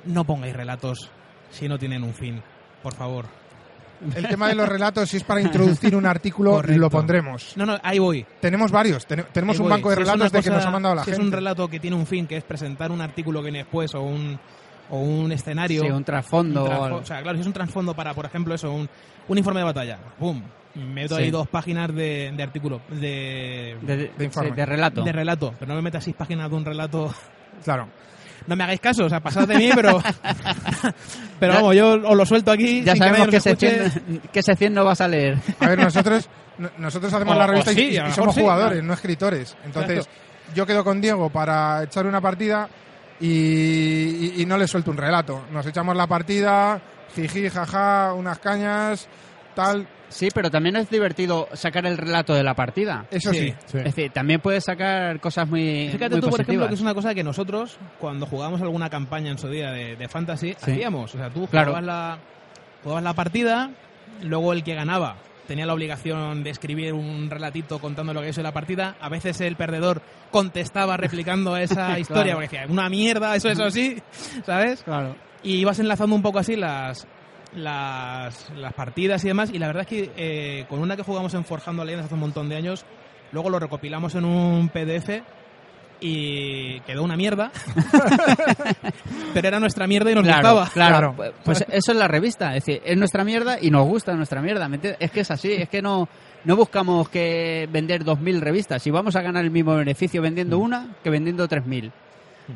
no 0.06 0.24
pongáis 0.24 0.56
relatos 0.56 1.10
si 1.52 1.68
no 1.68 1.78
tienen 1.78 2.04
un 2.04 2.14
fin, 2.14 2.42
por 2.82 2.94
favor. 2.96 3.26
El 4.16 4.28
tema 4.28 4.48
de 4.48 4.56
los 4.56 4.68
relatos, 4.70 5.10
si 5.10 5.18
es 5.18 5.24
para 5.24 5.42
introducir 5.42 5.96
un 5.96 6.06
artículo, 6.06 6.52
Correcto. 6.52 6.80
lo 6.80 6.90
pondremos. 6.90 7.56
No, 7.58 7.66
no, 7.66 7.78
ahí 7.84 8.00
voy. 8.00 8.26
Tenemos 8.40 8.72
varios. 8.72 9.06
ten- 9.06 9.26
tenemos 9.34 9.56
Ahí 9.58 9.62
un 9.62 9.70
voy. 9.70 9.78
banco 9.78 9.90
de 9.90 9.96
Si 9.96 10.00
relatos 10.02 10.32
de 10.32 10.42
que 10.42 10.50
nos 10.50 10.66
ha 10.66 10.72
mandado 10.72 10.96
la 10.96 11.04
si 11.04 11.12
gente. 11.12 11.22
es 11.22 11.28
un 11.28 11.32
relato 11.34 11.68
que 11.68 11.80
tiene 11.80 11.96
un 11.98 12.06
fin, 12.08 12.26
que 12.26 12.38
es 12.38 12.44
presentar 12.44 12.92
un 12.92 13.02
artículo 13.02 13.40
que 13.40 13.46
viene 13.46 13.58
después 13.60 13.94
o 13.96 14.02
un, 14.02 14.40
o 14.90 15.00
un 15.00 15.32
escenario. 15.32 15.82
Sí, 15.84 15.90
un 15.90 16.04
trasfondo. 16.04 16.64
o 16.64 17.06
sea, 17.06 17.22
claro, 17.22 17.38
si 17.38 17.42
es 17.42 17.48
un 17.48 17.54
trasfondo 17.54 17.94
para, 17.94 18.14
por 18.14 18.26
ejemplo, 18.26 18.56
eso, 18.56 18.72
un, 18.72 18.90
un 19.28 19.38
informe 19.38 19.60
de 19.60 19.66
batalla. 19.66 19.98
¡Pum! 20.18 20.42
Meto 20.76 21.16
Sí. 21.18 21.24
ahí 21.24 21.32
dos 21.32 21.48
páginas 21.48 21.94
de, 21.94 22.32
de 22.36 22.44
artículo, 22.44 22.80
de, 22.90 23.76
de, 23.82 23.98
de- 23.98 24.12
de 24.18 24.24
informe. 24.26 24.52
sí, 24.52 24.56
de 24.56 24.66
relato. 24.66 25.04
de 25.04 25.12
relato. 25.12 25.54
Pero 25.60 25.70
no 25.70 25.76
me 25.76 25.82
metas 25.82 26.04
seis 26.04 26.16
páginas 26.16 26.50
de 26.50 26.56
un 26.56 26.64
relato. 26.64 27.14
Claro. 27.66 27.88
No 28.50 28.56
me 28.56 28.64
hagáis 28.64 28.80
caso, 28.80 29.06
o 29.06 29.10
sea, 29.10 29.20
pasad 29.20 29.48
de 29.48 29.56
mí, 29.56 29.70
pero. 29.76 30.02
pero 31.40 31.54
vamos, 31.54 31.76
yo 31.76 31.94
os 32.04 32.18
lo 32.18 32.26
suelto 32.26 32.52
aquí. 32.52 32.84
ya 32.84 32.94
sin 32.94 33.02
que 33.04 33.08
sabemos 33.10 33.28
que 33.30 33.38
escuche. 33.38 33.90
sección, 33.90 34.22
qué 34.34 34.44
sección 34.44 34.74
no 34.74 34.84
vas 34.86 35.02
a 35.02 35.08
leer. 35.08 35.38
A 35.60 35.68
ver, 35.70 35.80
nosotros, 35.80 36.28
no- 36.58 36.72
nosotros 36.78 37.14
hacemos 37.14 37.36
O- 37.36 37.40
la 37.40 37.48
revista 37.48 37.72
y- 37.72 37.76
sí, 37.76 37.98
somos 38.14 38.34
sí, 38.36 38.42
jugadores, 38.42 38.74
claro. 38.74 38.88
no 38.88 38.94
escritores. 38.94 39.56
Entonces, 39.64 40.10
yo 40.56 40.66
quedo 40.66 40.84
con 40.84 41.00
Diego 41.00 41.30
para 41.30 41.84
echar 41.84 42.06
una 42.08 42.20
partida 42.22 42.68
y, 43.20 43.28
y- 43.28 44.34
y 44.38 44.46
no 44.46 44.58
le 44.58 44.68
suelto 44.68 44.92
un 44.92 44.98
relato. 44.98 45.46
Nos 45.52 45.66
echamos 45.66 45.96
la 45.96 46.08
partida, 46.08 46.82
jiji, 47.16 47.50
jaja, 47.50 48.14
unas 48.14 48.40
cañas, 48.40 49.08
tal. 49.56 49.88
Sí, 50.10 50.30
pero 50.34 50.50
también 50.52 50.76
es 50.76 50.90
divertido 50.90 51.48
sacar 51.54 51.86
el 51.86 51.98
relato 51.98 52.34
de 52.34 52.44
la 52.44 52.54
partida. 52.56 53.06
Eso 53.12 53.32
Sí. 53.32 53.40
sí. 53.50 53.56
Sí. 53.68 53.78
Es 53.78 53.84
decir, 53.84 54.12
también 54.12 54.42
puedes 54.42 54.64
sacar 54.66 55.20
cosas 55.20 55.48
muy, 55.48 55.90
Fíjate 55.92 56.16
muy 56.16 56.22
tú, 56.22 56.30
por 56.30 56.42
ejemplo, 56.42 56.68
que 56.68 56.74
es 56.74 56.82
una 56.82 56.94
cosa 56.94 57.14
que 57.16 57.24
nosotros, 57.24 57.78
cuando 58.00 58.26
jugábamos 58.26 58.62
alguna 58.62 58.90
campaña 58.90 59.32
en 59.32 59.38
su 59.38 59.48
día 59.50 59.72
de, 59.72 59.96
de 59.96 60.08
Fantasy, 60.10 60.56
Sí. 60.64 60.72
hacíamos. 60.72 61.14
O 61.16 61.18
sea, 61.18 61.30
tú 61.30 61.48
Claro. 61.48 61.68
jugabas, 61.72 61.86
la, 61.86 62.18
jugabas 62.84 63.04
la 63.04 63.14
partida, 63.14 63.70
luego 64.24 64.54
el 64.54 64.64
que 64.64 64.74
ganaba 64.76 65.16
tenía 65.48 65.66
la 65.66 65.74
obligación 65.74 66.44
de 66.44 66.52
escribir 66.52 66.94
un 66.94 67.28
relatito 67.30 67.80
contando 67.80 68.14
lo 68.14 68.22
que 68.22 68.30
hizo 68.30 68.40
en 68.42 68.44
la 68.44 68.52
partida. 68.54 68.96
A 69.02 69.10
veces 69.10 69.42
el 69.42 69.56
perdedor 69.56 70.02
contestaba 70.30 70.96
replicando 70.96 71.58
esa 71.58 71.98
historia, 72.00 72.34
porque 72.36 72.48
decía, 72.50 72.66
una 72.70 72.88
mierda, 72.90 73.36
eso, 73.36 73.50
eso 73.50 73.70
sí, 73.72 73.98
¿sabes? 74.46 74.84
Claro. 74.84 75.16
Y 75.42 75.56
ibas 75.56 75.80
enlazando 75.80 76.16
un 76.16 76.22
poco 76.22 76.38
así 76.40 76.56
las, 76.56 77.08
las, 77.56 78.50
las 78.56 78.74
partidas 78.74 79.24
y 79.24 79.28
demás. 79.28 79.50
Y 79.54 79.60
la 79.60 79.68
verdad 79.68 79.82
es 79.84 79.88
que 79.88 80.12
eh, 80.16 80.66
con 80.70 80.80
una 80.80 80.96
que 80.96 81.04
jugamos 81.04 81.34
en 81.34 81.46
Forjando 81.46 81.84
Leyendas 81.84 82.06
hace 82.06 82.14
un 82.16 82.22
montón 82.22 82.50
de 82.50 82.56
años, 82.56 82.86
luego 83.32 83.50
lo 83.50 83.60
recopilamos 83.60 84.16
en 84.16 84.26
un 84.26 84.70
PDF 84.70 85.22
y 86.02 86.80
quedó 86.82 87.04
una 87.04 87.18
mierda. 87.18 87.52
Pero 89.34 89.48
era 89.48 89.60
nuestra 89.60 89.86
mierda 89.88 90.12
y 90.12 90.16
nos 90.16 90.24
Claro, 90.24 90.38
gustaba. 90.60 90.70
claro. 90.70 91.14
Claro. 91.16 91.34
Pues 91.44 91.66
eso 91.70 91.92
es 91.92 91.98
la 91.98 92.08
revista. 92.08 92.56
Es 92.56 92.66
decir, 92.66 92.82
es 92.86 92.98
nuestra 92.98 93.24
mierda 93.24 93.58
y 93.62 93.70
nos 93.70 93.86
gusta 93.86 94.14
nuestra 94.14 94.42
mierda. 94.42 94.68
¿me 94.70 94.76
entiendes? 94.78 95.02
Es 95.02 95.12
que 95.12 95.20
es 95.22 95.32
así. 95.32 95.52
Es 95.54 95.70
que 95.70 95.82
no, 95.82 96.08
no 96.46 96.56
buscamos 96.56 97.10
que 97.10 97.68
vender 97.72 98.04
2.000 98.06 98.40
revistas. 98.40 98.86
Y 98.88 98.92
vamos 98.92 99.16
a 99.16 99.22
ganar 99.22 99.44
el 99.44 99.52
mismo 99.52 99.76
beneficio 99.76 100.22
vendiendo 100.22 100.58
Mm. 100.58 100.62
una 100.62 100.88
que 101.04 101.10
vendiendo 101.10 101.48
3.000. 101.48 101.92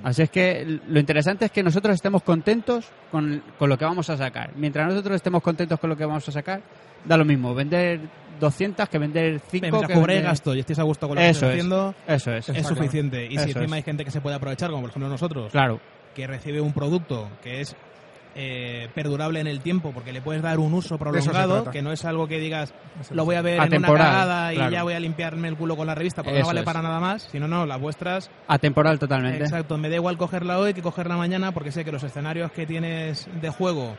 Así 0.03 0.21
es 0.23 0.29
que 0.29 0.79
lo 0.88 1.00
interesante 1.00 1.45
es 1.45 1.51
que 1.51 1.62
nosotros 1.63 1.93
estemos 1.95 2.23
contentos 2.23 2.85
con, 3.12 3.43
con 3.59 3.69
lo 3.69 3.77
que 3.77 3.85
vamos 3.85 4.09
a 4.09 4.17
sacar. 4.17 4.51
Mientras 4.55 4.88
nosotros 4.88 5.15
estemos 5.17 5.41
contentos 5.43 5.79
con 5.79 5.89
lo 5.89 5.95
que 5.97 6.05
vamos 6.05 6.27
a 6.27 6.31
sacar, 6.31 6.62
da 7.05 7.17
lo 7.17 7.25
mismo. 7.25 7.53
Vender 7.53 8.00
200 8.39 8.89
que 8.89 8.97
vender 8.97 9.39
5. 9.50 9.62
Mientras 9.62 9.88
que 9.88 9.93
cobréis 9.93 10.17
vender- 10.19 10.31
gasto 10.31 10.55
y 10.55 10.59
estéis 10.62 10.79
a 10.79 10.83
gusto 10.83 11.07
con 11.07 11.15
lo 11.15 11.21
que 11.21 11.29
Eso 11.29 11.45
estáis 11.45 11.53
es. 11.53 11.59
haciendo, 11.59 11.95
Eso 12.07 12.31
es. 12.33 12.50
es 12.50 12.65
suficiente. 12.67 13.25
Y 13.25 13.29
si 13.29 13.35
Eso 13.35 13.59
encima 13.59 13.65
es. 13.65 13.71
hay 13.73 13.83
gente 13.83 14.03
que 14.05 14.12
se 14.12 14.21
puede 14.21 14.35
aprovechar, 14.35 14.69
como 14.69 14.81
por 14.81 14.89
ejemplo 14.89 15.09
nosotros, 15.09 15.51
Claro. 15.51 15.79
que 16.15 16.25
recibe 16.27 16.59
un 16.62 16.73
producto 16.73 17.29
que 17.43 17.62
es 17.62 17.75
eh, 18.35 18.89
perdurable 18.95 19.39
en 19.39 19.47
el 19.47 19.61
tiempo, 19.61 19.91
porque 19.91 20.11
le 20.11 20.21
puedes 20.21 20.41
dar 20.41 20.59
un 20.59 20.73
uso 20.73 20.97
prolongado, 20.97 21.69
que 21.69 21.81
no 21.81 21.91
es 21.91 22.03
algo 22.05 22.27
que 22.27 22.39
digas, 22.39 22.73
lo 23.11 23.25
voy 23.25 23.35
a 23.35 23.41
ver 23.41 23.53
en 23.53 23.59
una 23.59 23.65
Atemporal, 23.67 24.07
cagada 24.07 24.53
y 24.53 24.55
claro. 24.55 24.71
ya 24.71 24.83
voy 24.83 24.93
a 24.93 24.99
limpiarme 24.99 25.47
el 25.47 25.55
culo 25.55 25.75
con 25.75 25.87
la 25.87 25.95
revista, 25.95 26.23
porque 26.23 26.39
Eso 26.39 26.45
no 26.45 26.47
vale 26.47 26.59
es. 26.61 26.65
para 26.65 26.81
nada 26.81 26.99
más, 26.99 27.23
sino 27.31 27.47
no, 27.47 27.65
las 27.65 27.79
vuestras 27.79 28.31
Atemporal 28.47 28.97
totalmente. 28.99 29.43
Exacto, 29.43 29.77
me 29.77 29.89
da 29.89 29.95
igual 29.95 30.17
cogerla 30.17 30.57
hoy 30.57 30.73
que 30.73 30.81
cogerla 30.81 31.15
mañana 31.15 31.51
porque 31.51 31.71
sé 31.71 31.85
que 31.85 31.91
los 31.91 32.03
escenarios 32.03 32.51
que 32.51 32.65
tienes 32.65 33.29
de 33.41 33.49
juego 33.49 33.95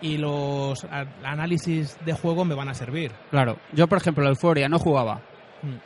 y 0.00 0.16
los 0.16 0.86
análisis 1.22 1.96
de 2.04 2.12
juego 2.12 2.44
me 2.44 2.54
van 2.54 2.68
a 2.70 2.74
servir. 2.74 3.12
Claro. 3.30 3.58
Yo, 3.72 3.86
por 3.86 3.98
ejemplo, 3.98 4.24
la 4.24 4.30
Euforia 4.30 4.68
no 4.68 4.78
jugaba. 4.78 5.16
Mm. 5.62 5.76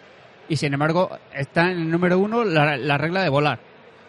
Y 0.48 0.56
sin 0.56 0.72
embargo, 0.72 1.10
está 1.32 1.70
en 1.70 1.78
el 1.78 1.90
número 1.90 2.18
uno 2.18 2.44
la, 2.44 2.76
la 2.76 2.96
regla 2.98 3.22
de 3.22 3.28
volar. 3.28 3.58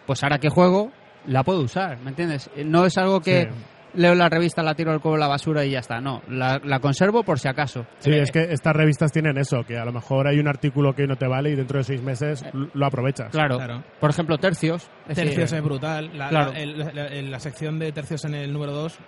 Pues 0.06 0.22
ahora 0.22 0.38
que 0.38 0.48
juego, 0.48 0.92
la 1.26 1.42
puedo 1.44 1.60
usar, 1.62 1.98
¿me 2.00 2.10
entiendes? 2.10 2.50
No 2.64 2.84
es 2.86 2.96
algo 2.98 3.20
que 3.20 3.42
Sí. 3.50 4.00
leo 4.02 4.14
la 4.14 4.28
revista, 4.28 4.62
la 4.62 4.74
tiro 4.74 4.92
al 4.92 5.00
cubo 5.00 5.14
de 5.14 5.20
la 5.20 5.26
basura 5.28 5.64
y 5.64 5.70
ya 5.70 5.78
está. 5.78 6.00
No, 6.00 6.22
la, 6.28 6.60
la 6.62 6.80
conservo 6.80 7.22
por 7.22 7.38
si 7.38 7.48
acaso. 7.48 7.86
Sí, 7.98 8.10
es 8.12 8.30
que 8.30 8.52
estas 8.52 8.76
revistas 8.76 9.10
tienen 9.12 9.38
eso, 9.38 9.64
que 9.64 9.78
a 9.78 9.84
lo 9.84 9.92
mejor 9.92 10.26
hay 10.28 10.38
un 10.38 10.48
artículo 10.48 10.94
que 10.94 11.06
no 11.06 11.16
te 11.16 11.26
vale 11.26 11.50
y 11.50 11.54
dentro 11.54 11.78
de 11.78 11.84
seis 11.84 12.02
meses 12.02 12.42
l- 12.52 12.68
lo 12.74 12.86
aprovechas. 12.86 13.30
Claro. 13.30 13.56
Claro. 13.56 13.82
Por 14.00 14.10
ejemplo, 14.10 14.36
tercios. 14.38 14.88
Es 15.08 15.16
decir, 15.16 15.24
Tercios 15.30 15.52
es 15.52 15.62
brutal. 15.62 16.10
La, 16.16 16.28
Claro. 16.28 16.52
la- 16.52 16.58
el- 16.60 16.78
la- 16.94 17.06
el- 17.06 17.30
la 17.30 17.40
sección 17.40 17.78
de 17.78 17.90
tercios 17.92 18.24
en 18.26 18.34
el 18.34 18.52
número 18.52 18.72
2 18.72 18.98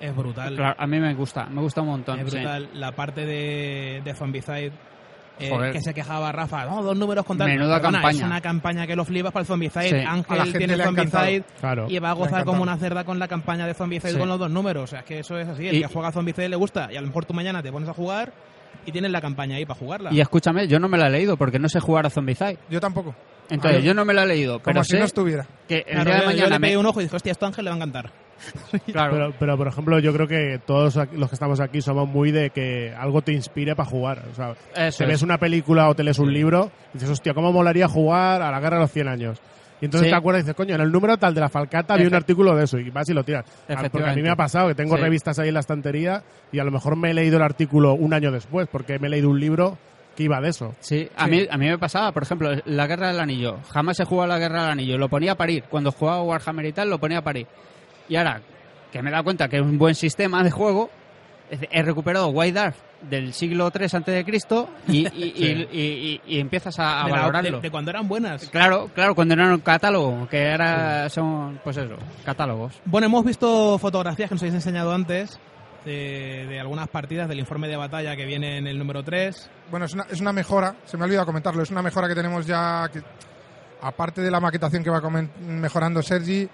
es 0.00 0.16
brutal. 0.16 0.56
claro, 0.56 0.74
a 0.76 0.86
mí 0.88 0.98
me 0.98 1.14
gusta, 1.14 1.46
me 1.46 1.60
gusta 1.60 1.80
un 1.82 1.88
montón. 1.88 2.18
Es 2.18 2.30
sí. 2.30 2.36
brutal. 2.36 2.68
La 2.74 2.90
parte 2.92 3.24
de, 3.24 4.00
de 4.04 4.14
Zombicide. 4.14 4.72
Eh, 5.38 5.70
que 5.72 5.80
se 5.80 5.92
quejaba 5.94 6.30
Rafa, 6.32 6.64
no, 6.66 6.82
dos 6.82 6.96
números 6.96 7.24
con 7.24 7.36
tal. 7.38 7.48
Menuda 7.48 7.76
Perdona, 7.76 7.98
campaña. 7.98 8.18
Es 8.18 8.24
una 8.24 8.40
campaña 8.40 8.86
que 8.86 8.94
lo 8.96 9.04
flipas 9.04 9.32
para 9.32 9.40
el 9.42 9.46
Zombicide. 9.46 9.88
Sí. 9.88 9.96
Ángel 10.06 10.52
tiene. 10.52 10.76
Zombicide 10.76 11.44
Claro. 11.60 11.86
y 11.88 11.98
va 11.98 12.10
a 12.10 12.14
gozar 12.14 12.44
como 12.44 12.62
una 12.62 12.76
cerda 12.76 13.04
con 13.04 13.18
la 13.18 13.28
campaña 13.28 13.66
de 13.66 13.74
Zombicide 13.74 14.12
Sí. 14.12 14.18
con 14.18 14.28
los 14.28 14.38
dos 14.38 14.50
números. 14.50 14.84
O 14.84 14.86
sea, 14.86 15.00
es 15.00 15.04
que 15.04 15.18
eso 15.20 15.38
es 15.38 15.48
así. 15.48 15.66
El 15.68 15.76
Y- 15.76 15.80
que 15.82 15.86
juega 15.88 16.12
Zombicide 16.12 16.48
le 16.48 16.56
gusta 16.56 16.88
y 16.92 16.96
a 16.96 17.00
lo 17.00 17.06
mejor 17.08 17.24
tú 17.24 17.34
mañana 17.34 17.62
te 17.62 17.72
pones 17.72 17.88
a 17.88 17.94
jugar 17.94 18.32
y 18.86 18.92
tienes 18.92 19.10
la 19.10 19.20
campaña 19.20 19.56
ahí 19.56 19.64
para 19.66 19.78
jugarla. 19.78 20.12
Y 20.12 20.20
escúchame, 20.20 20.66
yo 20.68 20.78
no 20.78 20.88
me 20.88 20.98
la 20.98 21.06
he 21.08 21.10
leído 21.10 21.36
porque 21.36 21.58
no 21.58 21.68
sé 21.68 21.80
jugar 21.80 22.06
a 22.06 22.10
Zombicide. 22.10 22.58
Yo 22.70 22.80
tampoco. 22.80 23.14
Entonces, 23.50 23.84
yo 23.84 23.92
no 23.92 24.04
me 24.04 24.14
la 24.14 24.22
he 24.22 24.26
leído, 24.26 24.60
Como 24.62 24.82
si 24.84 24.96
no 24.96 25.04
estuviera. 25.04 25.46
que 25.68 25.78
el 25.78 25.84
Claro, 25.84 26.04
día 26.04 26.12
de 26.14 26.18
yo- 26.18 26.20
yo 26.22 26.26
mañana 26.26 26.48
le 26.48 26.58
me... 26.58 26.66
pegué 26.68 26.76
un 26.78 26.86
ojo 26.86 27.00
y 27.00 27.04
dije, 27.04 27.16
hostia, 27.16 27.32
esto 27.32 27.44
a 27.44 27.48
Ángel 27.48 27.64
le 27.64 27.70
va 27.70 27.74
a 27.74 27.76
encantar. 27.76 28.10
Claro. 28.92 29.12
Pero, 29.12 29.34
pero, 29.38 29.56
por 29.58 29.68
ejemplo, 29.68 29.98
yo 29.98 30.12
creo 30.12 30.26
que 30.26 30.60
todos 30.66 30.96
los 31.12 31.28
que 31.28 31.34
estamos 31.34 31.60
aquí 31.60 31.80
somos 31.80 32.08
muy 32.08 32.30
de 32.32 32.50
que 32.50 32.92
algo 32.98 33.22
te 33.22 33.32
inspire 33.32 33.74
para 33.76 33.88
jugar. 33.88 34.22
O 34.32 34.34
sea, 34.34 34.54
Eso 34.74 34.98
te 34.98 35.04
es. 35.04 35.08
ves 35.10 35.22
una 35.22 35.38
película 35.38 35.88
o 35.88 35.94
te 35.94 36.02
lees 36.04 36.18
un 36.18 36.32
libro 36.32 36.70
y 36.90 36.94
dices, 36.94 37.10
hostia, 37.10 37.34
¿cómo 37.34 37.52
molaría 37.52 37.88
jugar 37.88 38.42
a 38.42 38.50
la 38.50 38.60
guerra 38.60 38.76
de 38.76 38.82
los 38.82 38.92
100 38.92 39.08
años? 39.08 39.38
Y 39.80 39.86
entonces 39.86 40.06
Sí. 40.08 40.12
te 40.12 40.16
acuerdas 40.16 40.40
y 40.40 40.42
dices, 40.44 40.54
coño, 40.56 40.74
en 40.76 40.80
el 40.80 40.92
número 40.92 41.16
tal 41.16 41.34
de 41.34 41.40
la 41.40 41.48
Falcata 41.48 41.94
había 41.94 42.06
un 42.06 42.14
artículo 42.14 42.54
de 42.54 42.64
eso 42.64 42.78
y 42.78 42.88
vas 42.90 43.08
y 43.08 43.14
lo 43.14 43.24
tiras. 43.24 43.44
Porque 43.90 44.08
a 44.08 44.14
mí 44.14 44.22
me 44.22 44.30
ha 44.30 44.36
pasado 44.36 44.68
que 44.68 44.74
tengo 44.76 44.96
Sí. 44.96 45.02
revistas 45.02 45.38
ahí 45.40 45.48
en 45.48 45.54
la 45.54 45.60
estantería 45.60 46.22
y 46.52 46.60
a 46.60 46.64
lo 46.64 46.70
mejor 46.70 46.96
me 46.96 47.10
he 47.10 47.14
leído 47.14 47.36
el 47.38 47.42
artículo 47.42 47.94
un 47.94 48.14
año 48.14 48.30
después 48.30 48.68
porque 48.70 48.98
me 49.00 49.08
he 49.08 49.10
leído 49.10 49.28
un 49.28 49.40
libro 49.40 49.76
que 50.16 50.22
iba 50.24 50.40
de 50.40 50.50
eso. 50.50 50.74
Sí, 50.80 51.08
a, 51.16 51.26
Mí, 51.26 51.46
a 51.50 51.56
mí 51.56 51.66
me 51.68 51.78
pasaba, 51.78 52.12
por 52.12 52.22
ejemplo, 52.22 52.50
la 52.66 52.86
Guerra 52.86 53.08
del 53.08 53.18
Anillo. 53.18 53.56
Jamás 53.70 53.98
he 53.98 54.04
jugado 54.04 54.30
a 54.30 54.34
la 54.34 54.38
Guerra 54.38 54.62
del 54.62 54.70
Anillo. 54.72 54.98
Lo 54.98 55.08
ponía 55.08 55.32
a 55.32 55.36
parir. 55.36 55.64
Cuando 55.70 55.90
jugaba 55.90 56.22
Warhammer 56.22 56.66
y 56.66 56.72
tal, 56.72 56.90
lo 56.90 56.98
ponía 56.98 57.18
a 57.18 57.22
parir. 57.22 57.46
Y 58.08 58.16
ahora 58.16 58.40
que 58.92 59.02
me 59.02 59.08
he 59.08 59.12
dado 59.12 59.24
cuenta 59.24 59.48
que 59.48 59.56
es 59.56 59.62
un 59.62 59.78
buen 59.78 59.94
sistema 59.94 60.42
de 60.42 60.50
juego, 60.50 60.90
he 61.50 61.82
recuperado 61.82 62.28
White 62.28 62.58
Dwarf 62.58 62.76
del 63.02 63.32
siglo 63.32 63.70
III 63.74 63.86
antes 63.94 64.14
de 64.14 64.24
Cristo 64.24 64.68
y, 64.86 65.06
y, 65.08 65.08
y- 65.16 65.68
y- 65.72 65.78
y- 66.26 66.36
y 66.36 66.40
empiezas 66.40 66.78
a, 66.78 67.02
a 67.02 67.04
de, 67.06 67.10
la- 67.10 67.16
valorarlo. 67.20 67.56
de- 67.56 67.62
de 67.62 67.70
cuando 67.70 67.90
eran 67.90 68.06
buenas. 68.08 68.48
Claro, 68.48 68.90
claro, 68.94 69.14
cuando 69.14 69.34
era 69.34 69.52
un 69.52 69.58
catálogo, 69.60 70.28
que 70.28 70.38
era, 70.40 71.08
son, 71.10 71.58
pues 71.64 71.76
eso, 71.76 71.96
catálogos. 72.24 72.80
Bueno, 72.84 73.06
hemos 73.08 73.24
visto 73.24 73.78
fotografías 73.78 74.28
que 74.28 74.34
nos 74.34 74.42
habéis 74.42 74.54
enseñado 74.54 74.92
antes 74.94 75.38
de, 75.84 76.46
de 76.48 76.60
algunas 76.60 76.88
partidas 76.88 77.28
del 77.28 77.40
informe 77.40 77.66
de 77.68 77.76
batalla 77.76 78.14
que 78.14 78.24
viene 78.24 78.58
en 78.58 78.66
el 78.68 78.78
número 78.78 79.02
3. 79.02 79.50
Bueno, 79.70 79.86
es 79.86 79.94
una, 79.94 80.04
es 80.10 80.20
una 80.20 80.32
mejora, 80.32 80.76
se 80.84 80.96
me 80.96 81.02
ha 81.02 81.06
olvidado 81.06 81.26
comentarlo, 81.26 81.62
es 81.62 81.70
una 81.70 81.82
mejora 81.82 82.06
que 82.08 82.14
tenemos 82.14 82.46
ya, 82.46 82.88
que, 82.92 83.02
aparte 83.82 84.20
de 84.22 84.30
la 84.30 84.38
maquetación 84.38 84.84
que 84.84 84.90
va 84.90 85.00
mejorando 85.40 86.02
Sergi, 86.02 86.48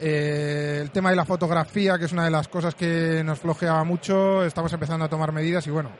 eh, 0.00 0.78
el 0.82 0.90
tema 0.90 1.10
de 1.10 1.16
la 1.16 1.24
fotografía, 1.24 1.98
que 1.98 2.06
es 2.06 2.12
una 2.12 2.24
de 2.24 2.30
las 2.30 2.48
cosas 2.48 2.74
que 2.74 3.22
nos 3.24 3.38
flojeaba 3.38 3.84
mucho, 3.84 4.44
estamos 4.44 4.72
empezando 4.72 5.04
a 5.04 5.08
tomar 5.08 5.32
medidas 5.32 5.66
y 5.66 5.70
bueno, 5.70 5.90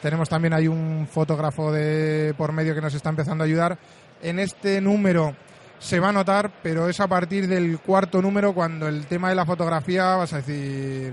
tenemos 0.00 0.28
también 0.28 0.52
ahí 0.52 0.68
un 0.68 1.08
fotógrafo 1.10 1.72
de 1.72 2.34
por 2.36 2.52
medio 2.52 2.74
que 2.74 2.80
nos 2.80 2.94
está 2.94 3.08
empezando 3.10 3.44
a 3.44 3.46
ayudar. 3.46 3.78
En 4.22 4.38
este 4.38 4.80
número 4.80 5.34
se 5.78 6.00
va 6.00 6.08
a 6.08 6.12
notar, 6.12 6.50
pero 6.62 6.88
es 6.88 7.00
a 7.00 7.08
partir 7.08 7.46
del 7.48 7.78
cuarto 7.80 8.20
número 8.22 8.52
cuando 8.54 8.88
el 8.88 9.06
tema 9.06 9.28
de 9.30 9.34
la 9.34 9.44
fotografía 9.46 10.16
vas 10.16 10.32
a 10.32 10.36
decir, 10.36 11.12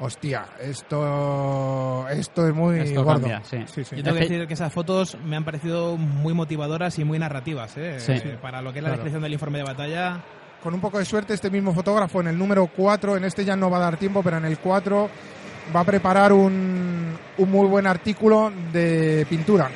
hostia, 0.00 0.46
esto, 0.60 2.06
esto 2.10 2.46
es 2.48 2.54
muy 2.54 2.80
Esto 2.80 3.04
gordo. 3.04 3.20
cambia, 3.20 3.42
sí. 3.44 3.58
Sí, 3.66 3.84
sí. 3.84 3.96
Yo 3.96 4.02
tengo 4.02 4.16
que 4.16 4.22
decir 4.24 4.46
que 4.46 4.54
esas 4.54 4.72
fotos 4.72 5.16
me 5.24 5.36
han 5.36 5.44
parecido 5.44 5.96
muy 5.96 6.34
motivadoras 6.34 6.98
y 6.98 7.04
muy 7.04 7.18
narrativas. 7.18 7.76
¿eh? 7.76 7.98
Sí. 8.00 8.12
Eh, 8.12 8.38
Para 8.40 8.60
lo 8.62 8.72
que 8.72 8.80
es 8.80 8.82
la 8.82 8.88
Claro. 8.90 8.96
descripción 9.04 9.22
del 9.22 9.32
informe 9.34 9.58
de 9.58 9.64
batalla. 9.64 10.22
Con 10.62 10.74
un 10.74 10.80
poco 10.80 10.98
de 10.98 11.04
suerte, 11.04 11.34
este 11.34 11.50
mismo 11.50 11.74
fotógrafo 11.74 12.20
en 12.20 12.28
el 12.28 12.38
número 12.38 12.66
4, 12.66 13.16
en 13.16 13.24
este 13.24 13.44
ya 13.44 13.56
no 13.56 13.68
va 13.68 13.78
a 13.78 13.80
dar 13.80 13.96
tiempo, 13.96 14.22
pero 14.22 14.36
en 14.36 14.44
el 14.44 14.58
4 14.58 15.10
va 15.74 15.80
a 15.80 15.84
preparar 15.84 16.32
un, 16.32 17.16
un 17.38 17.50
muy 17.50 17.66
buen 17.66 17.86
artículo 17.86 18.52
de 18.72 19.26
pintura. 19.28 19.70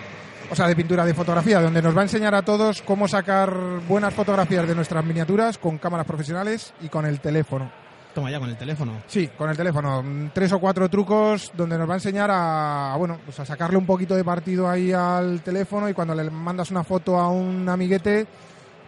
O 0.48 0.54
sea, 0.54 0.68
de 0.68 0.76
pintura, 0.76 1.04
de 1.04 1.12
fotografía, 1.12 1.60
donde 1.60 1.82
nos 1.82 1.96
va 1.96 2.00
a 2.00 2.04
enseñar 2.04 2.34
a 2.34 2.42
todos 2.42 2.82
cómo 2.82 3.08
sacar 3.08 3.52
buenas 3.88 4.14
fotografías 4.14 4.66
de 4.68 4.76
nuestras 4.76 5.04
miniaturas 5.04 5.58
con 5.58 5.78
cámaras 5.78 6.06
profesionales 6.06 6.72
y 6.80 6.88
con 6.88 7.04
el 7.04 7.18
teléfono. 7.18 7.68
Toma 8.14 8.30
ya 8.30 8.38
con 8.38 8.48
el 8.48 8.56
teléfono. 8.56 9.02
Sí, 9.08 9.28
con 9.36 9.50
el 9.50 9.56
teléfono. 9.56 10.30
Tres 10.32 10.52
o 10.52 10.60
cuatro 10.60 10.88
trucos 10.88 11.50
donde 11.54 11.76
nos 11.76 11.88
va 11.88 11.94
a 11.94 11.96
enseñar 11.96 12.30
a, 12.32 12.94
bueno, 12.96 13.18
pues 13.24 13.38
a 13.40 13.44
sacarle 13.44 13.76
un 13.76 13.84
poquito 13.84 14.14
de 14.14 14.24
partido 14.24 14.70
ahí 14.70 14.92
al 14.92 15.42
teléfono 15.42 15.88
y 15.88 15.94
cuando 15.94 16.14
le 16.14 16.30
mandas 16.30 16.70
una 16.70 16.84
foto 16.84 17.18
a 17.18 17.28
un 17.28 17.68
amiguete, 17.68 18.26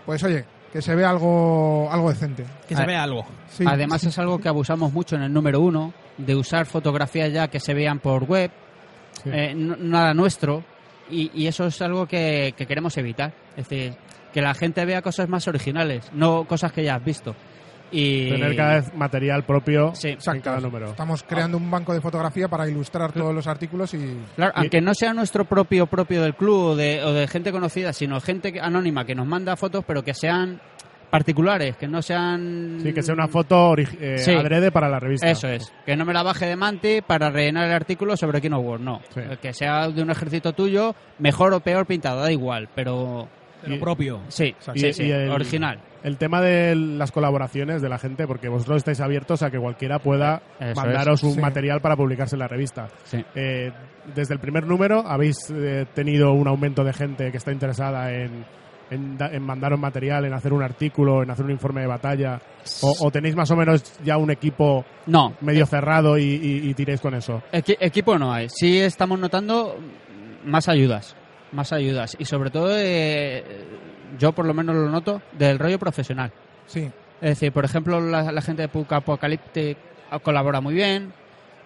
pues 0.07 0.23
oye, 0.23 0.47
que 0.73 0.83
se 0.83 0.95
vea 0.95 1.11
algo, 1.11 1.89
algo 1.91 2.11
decente. 2.11 2.45
Que 2.69 2.77
se 2.77 2.85
vea 2.85 3.03
algo. 3.03 3.25
Sí. 3.51 3.65
Además 3.67 4.05
es 4.05 4.19
algo 4.19 4.39
que 4.39 4.49
abusamos 4.49 4.93
mucho 4.93 5.17
en 5.17 5.23
el 5.23 5.33
número 5.33 5.61
uno, 5.61 5.93
de 6.19 6.35
usar 6.37 6.67
fotografías 6.67 7.33
ya 7.33 7.49
que 7.49 7.61
se 7.61 7.75
vean 7.75 7.99
por 8.01 8.25
web, 8.25 8.51
Sí. 9.23 9.31
eh, 9.33 9.53
nada 9.55 10.15
nuestro, 10.15 10.63
y, 11.11 11.31
y 11.35 11.47
eso 11.49 11.67
es 11.67 11.81
algo 11.83 12.07
que, 12.07 12.55
que 12.57 12.67
queremos 12.67 12.97
evitar. 12.99 13.33
Es 13.57 13.69
decir, 13.69 13.95
que 14.33 14.41
la 14.43 14.55
gente 14.55 14.85
vea 14.85 15.03
cosas 15.03 15.29
más 15.29 15.49
originales, 15.49 16.09
no 16.13 16.45
cosas 16.45 16.71
que 16.73 16.85
ya 16.85 16.95
has 16.97 17.05
visto. 17.05 17.35
Y 17.91 18.29
Tener 18.31 18.55
cada 18.57 18.75
vez 18.77 18.95
material 18.95 19.45
propio 19.45 19.95
Sí. 19.95 20.09
en 20.09 20.15
Exacto. 20.15 20.43
cada 20.43 20.61
número. 20.61 20.87
Estamos 20.91 21.23
creando 21.23 21.57
un 21.57 21.71
banco 21.71 21.95
de 21.95 22.01
fotografía 22.01 22.47
para 22.49 22.69
ilustrar 22.69 23.13
todos 23.13 23.35
los 23.35 23.47
artículos 23.47 23.95
y 23.95 24.17
Claro, 24.37 24.53
Y- 24.57 24.61
aunque 24.61 24.81
no 24.81 24.93
sea 24.95 25.15
nuestro 25.15 25.45
propio 25.47 25.87
propio 25.87 26.23
del 26.23 26.35
club 26.35 26.59
o 26.73 26.77
de, 26.77 27.03
o 27.03 27.13
de 27.13 27.27
gente 27.29 27.51
conocida, 27.53 27.93
sino 27.93 28.21
gente 28.21 28.53
que- 28.53 28.61
anónima 28.61 29.05
que 29.05 29.15
nos 29.15 29.27
manda 29.27 29.57
fotos, 29.57 29.85
pero 29.87 30.03
que 30.03 30.13
sean 30.15 30.61
particulares, 31.11 31.75
que 31.77 31.89
no 31.89 32.03
sean... 32.03 32.81
Sí, 32.83 32.93
que 32.93 33.03
sea 33.03 33.15
una 33.15 33.29
foto 33.29 33.75
eh, 33.79 34.19
Sí. 34.19 34.33
adrede 34.35 34.71
para 34.71 34.91
la 34.91 35.01
revista. 35.01 35.31
Eso 35.31 35.49
es, 35.49 35.73
que 35.87 35.97
no 35.97 36.05
me 36.05 36.13
la 36.13 36.23
baje 36.23 36.45
de 36.45 36.55
Manti 36.57 37.01
para 37.01 37.31
rellenar 37.31 37.65
el 37.67 37.73
artículo 37.73 38.15
sobre 38.15 38.43
King 38.43 38.51
of 38.53 38.67
War, 38.67 38.81
no. 38.81 39.01
Sí. 39.15 39.21
Que 39.41 39.55
sea 39.55 39.89
de 39.89 40.03
un 40.03 40.11
ejército 40.11 40.53
tuyo, 40.53 40.95
mejor 41.19 41.55
o 41.55 41.61
peor 41.61 41.87
pintado, 41.87 42.21
da 42.21 42.31
igual, 42.31 42.69
pero 42.75 43.27
De 43.63 43.71
lo 43.71 43.75
Y- 43.77 43.79
propio. 43.81 44.21
sí, 44.29 44.55
Y- 44.75 44.79
sí, 44.79 44.93
sí, 44.93 45.11
el- 45.11 45.31
original. 45.31 45.81
El 46.05 46.17
tema 46.17 46.41
de 46.41 46.75
las 46.77 47.11
colaboraciones 47.11 47.83
de 47.83 47.89
la 47.89 47.99
gente, 47.99 48.27
porque 48.27 48.49
vosotros 48.49 48.79
estáis 48.79 49.01
abiertos 49.01 49.43
a 49.43 49.51
que 49.51 49.59
cualquiera 49.59 49.99
pueda 49.99 50.43
Eso 50.61 50.81
mandaros 50.81 51.23
un 51.25 51.33
Sí. 51.35 51.41
material 51.41 51.81
para 51.81 51.97
publicarse 51.97 52.37
en 52.37 52.41
la 52.41 52.49
revista. 52.49 52.89
Sí. 53.05 53.25
Eh, 53.35 53.73
desde 54.15 54.35
el 54.35 54.41
primer 54.41 54.65
número 54.67 55.01
habéis 55.07 55.51
eh, 55.51 55.87
tenido 55.95 56.33
un 56.33 56.47
aumento 56.47 56.85
de 56.85 56.93
gente 56.93 57.31
que 57.31 57.37
está 57.37 57.51
interesada 57.53 58.13
en, 58.13 58.45
en, 58.91 59.19
da- 59.19 59.29
en 59.33 59.43
mandaros 59.43 59.79
material, 59.79 60.25
en 60.25 60.33
hacer 60.35 60.53
un 60.53 60.63
artículo, 60.63 61.23
en 61.23 61.31
hacer 61.31 61.45
un 61.45 61.51
informe 61.51 61.81
de 61.83 61.89
batalla, 61.89 62.41
o, 62.83 62.95
o 63.01 63.11
tenéis 63.11 63.35
más 63.37 63.51
o 63.51 63.57
menos 63.57 64.01
ya 64.05 64.17
un 64.17 64.31
equipo 64.31 64.85
No, 65.07 65.35
medio 65.41 65.67
cerrado 65.67 66.17
y, 66.17 66.23
y- 66.23 66.71
y 66.71 66.75
tiréis 66.75 67.01
con 67.01 67.15
eso. 67.15 67.43
equi- 67.53 67.77
equipo 67.81 68.17
no 68.19 68.33
hay. 68.33 68.49
Sí 68.49 68.79
estamos 68.79 69.19
notando 69.19 69.77
más 70.45 70.69
ayudas, 70.69 71.17
más 71.53 71.73
ayudas. 71.73 72.17
Y 72.19 72.25
sobre 72.25 72.51
todo, 72.51 72.71
eh, 72.79 73.43
yo 74.19 74.33
por 74.33 74.47
lo 74.47 74.55
menos 74.55 74.75
lo 74.77 74.89
noto, 74.89 75.21
del 75.33 75.59
rollo 75.59 75.79
profesional. 75.79 76.33
sí. 76.67 76.91
Es 77.21 77.31
decir, 77.31 77.51
por 77.53 77.65
ejemplo, 77.65 78.01
la, 78.01 78.31
la 78.31 78.41
gente 78.41 78.63
de 78.63 78.69
Puka 78.69 78.99
Apocalyptic 78.99 79.77
colabora 80.23 80.61
muy 80.61 80.73
bien. 80.75 81.13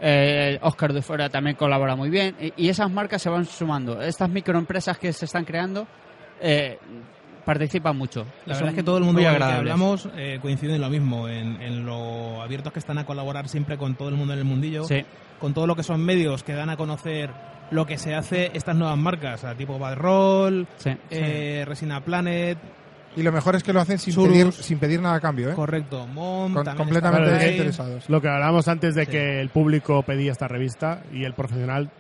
eh, 0.01 0.59
Oscar 0.63 0.95
de 0.95 1.03
Fuera 1.03 1.29
también 1.29 1.57
colabora 1.57 1.95
muy 1.95 2.09
bien. 2.09 2.35
Y, 2.41 2.55
y 2.57 2.69
esas 2.71 2.91
marcas 2.91 3.21
se 3.21 3.29
van 3.29 3.45
sumando. 3.45 4.01
Estas 4.01 4.31
microempresas 4.31 4.97
que 4.97 5.13
se 5.13 5.27
están 5.27 5.45
creando 5.45 5.87
eh, 6.41 6.79
participan 7.45 7.99
mucho. 7.99 8.25
La 8.47 8.55
verdad 8.55 8.71
es 8.71 8.77
que 8.77 8.83
todo 8.83 8.97
el 8.97 9.05
mundo 9.05 9.21
muy 9.21 9.31
con 9.31 9.43
el 9.43 9.47
que 9.47 9.55
hablamos 9.55 10.09
eh, 10.17 10.39
coincide 10.41 10.77
en 10.77 10.81
lo 10.81 10.89
mismo, 10.89 11.29
en, 11.29 11.61
en 11.61 11.85
lo 11.85 12.41
abiertos 12.41 12.73
que 12.73 12.79
están 12.79 12.97
a 12.97 13.05
colaborar 13.05 13.47
siempre 13.47 13.77
con 13.77 13.95
todo 13.95 14.09
el 14.09 14.15
mundo 14.15 14.33
en 14.33 14.39
el 14.39 14.45
mundillo, 14.47 14.85
Sí, 14.85 15.05
con 15.43 15.53
todo 15.53 15.67
lo 15.67 15.77
que 15.77 15.83
son 15.83 16.01
medios 16.03 16.43
que 16.43 16.55
dan 16.55 16.71
a 16.71 16.79
conocer 16.79 17.29
lo 17.71 17.85
que 17.85 17.99
se 17.99 18.15
hace 18.15 18.51
estas 18.55 18.77
nuevas 18.77 18.97
marcas, 18.97 19.45
tipo 19.59 19.79
Bad 19.79 19.97
Roll, 19.97 20.67
sí. 20.77 20.91
eh, 21.11 21.65
Resina 21.67 22.01
Planet, 22.03 22.57
Y 23.17 23.23
lo 23.23 23.33
mejor 23.33 23.57
es 23.57 23.63
que 23.63 23.73
lo 23.75 23.81
hacen 23.81 23.99
sin, 23.99 24.13
Surus. 24.15 24.29
pedir, 24.33 24.53
sin 24.53 24.79
pedir 24.79 25.01
nada 25.03 25.17
a 25.17 25.21
cambio, 25.21 25.51
¿eh? 25.51 25.55
correcto, 25.55 26.07
Mom, 26.07 26.55
Con- 26.55 26.77
completamente 26.77 27.31
desinteresados. 27.31 28.09
Lo 28.09 28.21
que 28.23 28.29
hablábamos 28.29 28.69
antes 28.69 28.95
de 28.95 29.05
Sí. 29.05 29.11
que 29.11 29.41
el 29.41 29.51
público 29.51 30.03
pedía 30.03 30.33
esta 30.33 30.49
revista 30.49 31.03
y 31.13 31.25
el 31.25 31.35
profesional 31.35 31.91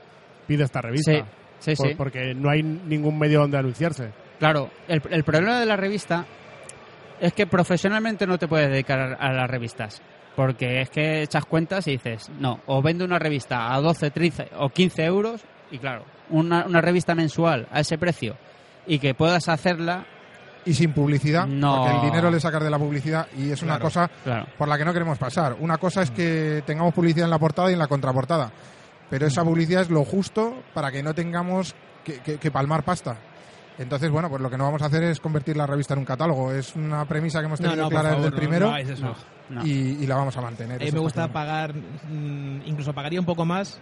pide 0.46 0.64
esta 0.64 0.80
revista. 0.80 1.12
Sí, 1.58 1.74
sí, 1.74 1.74
Por- 1.76 1.88
sí. 1.88 1.94
Porque 1.96 2.34
no 2.34 2.48
hay 2.50 2.62
ningún 2.62 3.18
medio 3.18 3.40
donde 3.40 3.58
anunciarse. 3.58 4.10
Claro, 4.38 4.70
el, 4.88 5.02
el 5.10 5.24
problema 5.24 5.58
de 5.60 5.66
la 5.66 5.76
revista 5.76 6.24
es 7.20 7.32
que 7.32 7.46
profesionalmente 7.46 8.26
no 8.26 8.38
te 8.38 8.48
puedes 8.48 8.68
dedicar 8.70 8.98
a, 9.00 9.14
a 9.14 9.32
las 9.32 9.48
revistas. 9.50 10.02
Porque 10.36 10.80
es 10.80 10.90
que 10.90 11.22
echas 11.22 11.44
cuentas 11.44 11.86
y 11.86 11.92
dices, 11.92 12.30
no, 12.38 12.60
o 12.66 12.80
vendo 12.82 13.04
una 13.04 13.18
revista 13.18 13.74
a 13.74 13.80
12, 13.80 14.10
13 14.10 14.48
o 14.58 14.70
15 14.70 15.04
euros, 15.04 15.42
y 15.70 15.78
claro, 15.78 16.04
una, 16.30 16.64
una 16.66 16.80
revista 16.80 17.14
mensual 17.14 17.68
a 17.70 17.80
ese 17.80 17.98
precio, 17.98 18.36
y 18.86 18.98
que 18.98 19.14
puedas 19.14 19.48
hacerla, 19.48 20.06
Y 20.64 20.74
sin 20.74 20.92
publicidad, 20.92 21.46
No. 21.46 21.76
porque 21.84 21.96
el 21.96 22.02
dinero 22.02 22.30
le 22.30 22.38
sacas 22.40 22.62
de 22.62 22.70
la 22.70 22.78
publicidad 22.78 23.26
y 23.36 23.50
es 23.50 23.62
una 23.62 23.78
cosa 23.80 24.08
claro. 24.24 24.46
por 24.56 24.68
la 24.68 24.78
que 24.78 24.84
no 24.84 24.92
queremos 24.92 25.18
pasar. 25.18 25.56
Una 25.60 25.76
cosa 25.76 26.02
es 26.02 26.10
que 26.12 26.62
tengamos 26.64 26.94
publicidad 26.94 27.24
en 27.26 27.30
la 27.30 27.38
portada 27.38 27.68
y 27.70 27.72
en 27.74 27.78
la 27.80 27.88
contraportada, 27.88 28.50
pero 29.10 29.26
esa 29.26 29.44
publicidad 29.44 29.82
es 29.82 29.90
lo 29.90 30.04
justo 30.04 30.62
para 30.72 30.90
que 30.92 31.02
no 31.02 31.14
tengamos 31.14 31.74
que, 32.04 32.20
que- 32.20 32.38
que 32.38 32.50
palmar 32.50 32.84
pasta. 32.84 33.16
Entonces, 33.78 34.10
bueno, 34.10 34.28
pues 34.28 34.40
lo 34.40 34.50
que 34.50 34.56
no 34.58 34.64
vamos 34.64 34.82
a 34.82 34.86
hacer 34.86 35.02
es 35.04 35.18
convertir 35.20 35.56
la 35.56 35.66
revista 35.66 35.94
en 35.94 36.00
un 36.00 36.04
catálogo. 36.04 36.52
Es 36.52 36.74
una 36.76 37.04
premisa 37.06 37.40
que 37.40 37.46
hemos 37.46 37.58
tenido 37.60 37.82
no, 37.82 37.88
clara 37.88 38.10
favor, 38.10 38.24
desde 38.24 38.34
el 38.36 38.40
primero 38.40 38.66
no 38.66 38.72
hagáis 38.72 38.90
eso. 38.90 39.06
No, 39.06 39.14
no. 39.62 39.66
Y, 39.66 39.70
y 40.00 40.06
la 40.06 40.16
vamos 40.16 40.36
a 40.36 40.40
mantener. 40.40 40.76
A 40.76 40.78
mí 40.80 40.86
Eso 40.88 40.96
me 40.96 41.02
gusta 41.02 41.28
pagar, 41.32 41.74
mm, 41.74 42.62
incluso 42.66 42.92
pagaría 42.92 43.18
un 43.20 43.26
poco 43.26 43.44
más 43.44 43.80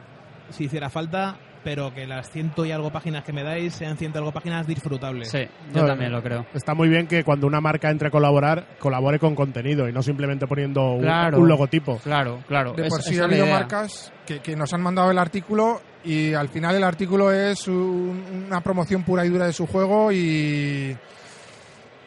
si 0.51 0.65
hiciera 0.65 0.91
falta, 0.91 1.37
pero 1.63 1.93
que 1.95 2.07
las 2.07 2.31
ciento 2.31 2.65
y 2.65 2.73
algo 2.73 2.91
páginas 2.91 3.23
que 3.23 3.33
me 3.33 3.43
dais 3.45 3.73
sean 3.75 3.97
ciento 3.97 4.19
y 4.19 4.21
algo 4.21 4.33
páginas 4.33 4.67
disfrutables. 4.67 5.31
Sí, 5.31 5.47
yo 5.73 5.83
No, 5.83 5.87
también 5.87 6.11
lo 6.11 6.23
creo. 6.23 6.47
Está 6.55 6.75
muy 6.75 6.89
bien 6.89 7.07
que 7.07 7.23
cuando 7.23 7.47
una 7.47 7.61
marca 7.61 7.91
entre 7.91 8.09
a 8.09 8.11
colaborar, 8.11 8.67
colabore 8.81 9.19
con 9.21 9.35
contenido 9.37 9.89
y 9.89 9.93
no 9.93 10.03
simplemente 10.03 10.47
poniendo 10.49 10.93
un, 10.95 11.03
Claro. 11.03 11.39
un 11.39 11.49
logotipo. 11.49 11.99
Claro, 11.99 12.41
claro. 12.49 12.73
De 12.73 12.85
Es- 12.87 12.89
por 12.89 13.03
sí 13.03 13.19
ha 13.21 13.25
habido 13.25 13.45
idea. 13.45 13.55
marcas 13.59 14.13
que, 14.27 14.41
que 14.41 14.57
nos 14.57 14.73
han 14.73 14.81
mandado 14.83 15.11
el 15.11 15.19
artículo 15.19 15.81
y 16.05 16.33
al 16.35 16.49
final 16.49 16.75
el 16.77 16.85
artículo 16.85 17.31
es 17.33 17.67
un- 17.69 18.45
una 18.49 18.61
promoción 18.61 19.03
pura 19.05 19.25
y 19.25 19.29
dura 19.29 19.47
de 19.47 19.53
su 19.53 19.67
juego 19.67 20.11
y... 20.13 20.97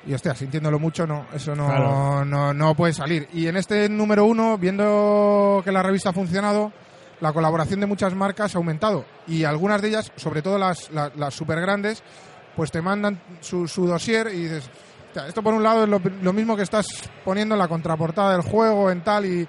Y 0.06 0.14
hostia, 0.14 0.36
sintiéndolo 0.36 0.80
mucho, 0.80 1.08
no, 1.08 1.28
eso 1.34 1.56
no, 1.56 1.66
Claro. 1.68 2.26
no, 2.26 2.54
no 2.54 2.76
puede 2.76 2.92
salir. 2.92 3.28
Y 3.34 3.48
en 3.48 3.56
este 3.56 3.88
número 3.88 4.26
uno, 4.26 4.58
viendo 4.58 5.62
que 5.64 5.72
la 5.72 5.82
revista 5.82 6.10
ha 6.10 6.14
funcionado, 6.14 6.74
la 7.22 7.32
colaboración 7.32 7.80
de 7.80 7.86
muchas 7.86 8.14
marcas 8.14 8.54
ha 8.54 8.58
aumentado. 8.58 9.06
Y 9.28 9.46
algunas 9.46 9.82
de 9.82 9.88
ellas, 9.88 10.12
sobre 10.18 10.42
todo 10.42 10.58
las, 10.58 10.92
las, 10.92 11.16
las 11.16 11.34
super 11.34 11.62
grandes, 11.62 12.04
pues 12.54 12.70
te 12.70 12.82
mandan 12.82 13.22
su, 13.40 13.66
su 13.66 13.88
dossier 13.88 14.28
y 14.34 14.42
dices, 14.44 14.70
"Hostia, 15.08 15.28
esto 15.28 15.42
por 15.42 15.54
un 15.54 15.64
lado 15.64 15.84
es 15.86 15.90
lo, 15.90 16.02
lo 16.22 16.34
mismo 16.34 16.58
que 16.58 16.64
estás 16.64 16.86
poniendo 17.24 17.56
en 17.56 17.60
la 17.60 17.70
contraportada 17.70 18.34
del 18.34 18.42
juego, 18.42 18.92
en 18.92 19.06
tal, 19.06 19.26
y 19.26 19.48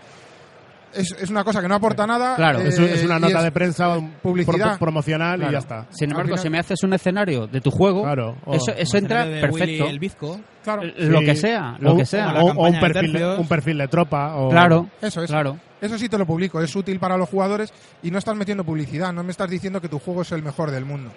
es, 0.97 1.13
es 1.21 1.31
una 1.31 1.45
cosa 1.45 1.61
que 1.61 1.69
no 1.69 1.75
aporta 1.75 2.07
nada. 2.07 2.37
Claro. 2.37 2.61
eh, 2.61 2.69
Es, 2.69 2.79
un- 2.79 2.85
es 2.85 3.05
una 3.05 3.17
y 3.17 3.21
nota 3.21 3.39
es 3.39 3.45
de 3.45 3.53
prensa 3.53 3.89
un- 3.97 4.13
publicidad. 4.23 4.71
pro- 4.71 4.79
promocional 4.79 5.37
Claro. 5.37 5.51
y 5.51 5.53
ya 5.53 5.59
está. 5.59 5.87
Sin 5.91 6.11
embargo, 6.11 6.33
Al 6.35 6.39
final- 6.39 6.43
si 6.43 6.51
me 6.51 6.59
haces 6.59 6.83
un 6.83 6.93
escenario 6.95 7.47
de 7.47 7.61
tu 7.61 7.71
juego, 7.71 8.03
Claro. 8.05 8.37
O- 8.45 8.55
eso, 8.55 8.73
eso 8.77 8.97
entra 8.99 9.25
de 9.27 9.41
perfecto. 9.41 9.85
Willy 9.85 9.89
el 9.95 9.99
bizco. 9.99 10.41
Claro, 10.63 10.83
Lo 10.97 11.19
Sí. 11.21 11.25
que 11.27 11.37
sea, 11.37 11.77
lo 11.79 11.93
o, 11.93 11.97
que 11.97 12.07
sea. 12.07 12.33
O, 12.35 12.45
o 12.45 12.47
campaña 12.49 12.69
un, 12.69 12.73
de 12.75 12.81
perfil, 12.81 13.13
tercios. 13.13 13.39
un 13.39 13.49
perfil 13.49 13.79
de 13.79 13.89
tropa. 13.89 14.37
O, 14.37 14.49
Claro, 14.51 14.89
eso 15.03 15.23
es. 15.23 15.31
claro. 15.31 15.59
Eso 15.81 15.99
sí 15.99 16.09
te 16.09 16.17
lo 16.17 16.25
publico, 16.25 16.61
es 16.63 16.75
útil 16.75 16.99
para 16.99 17.17
los 17.19 17.29
jugadores 17.29 17.73
y 18.03 18.11
no 18.11 18.19
estás 18.19 18.35
metiendo 18.35 18.65
publicidad, 18.65 19.13
no 19.13 19.23
me 19.23 19.31
estás 19.33 19.51
diciendo 19.51 19.81
que 19.83 19.89
tu 19.91 19.99
juego 19.99 20.23
es 20.23 20.33
el 20.33 20.43
mejor 20.43 20.71
del 20.71 20.87
mundo, 20.87 21.11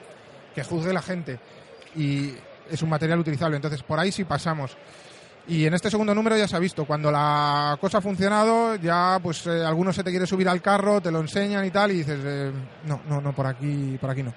que 0.54 0.64
juzgue 0.64 0.92
la 0.92 1.02
gente 1.02 1.40
y 1.96 2.34
es 2.70 2.82
un 2.82 2.90
material 2.90 3.20
utilizable, 3.20 3.56
entonces 3.56 3.82
por 3.84 3.98
ahí 3.98 4.12
sí 4.12 4.26
pasamos. 4.26 4.76
Y 5.48 5.66
en 5.66 5.74
este 5.74 5.90
segundo 5.90 6.14
número 6.14 6.36
ya 6.38 6.48
se 6.48 6.58
ha 6.58 6.60
visto, 6.60 6.86
cuando 6.86 7.10
la 7.10 7.78
cosa 7.80 8.00
ha 8.00 8.02
funcionado, 8.02 8.76
ya 8.76 9.18
pues 9.24 9.48
eh, 9.48 9.64
alguno 9.66 9.94
se 9.94 10.04
te 10.04 10.10
quiere 10.10 10.28
subir 10.28 10.50
al 10.50 10.62
carro, 10.62 11.00
te 11.00 11.10
lo 11.10 11.22
enseñan 11.22 11.64
y 11.64 11.72
tal, 11.72 11.92
y 11.92 12.00
dices, 12.00 12.20
eh, 12.22 12.52
no, 12.86 13.02
no, 13.08 13.22
no, 13.22 13.34
por 13.34 13.48
aquí, 13.48 13.98
por 14.00 14.10
aquí 14.10 14.24
no. 14.24 14.34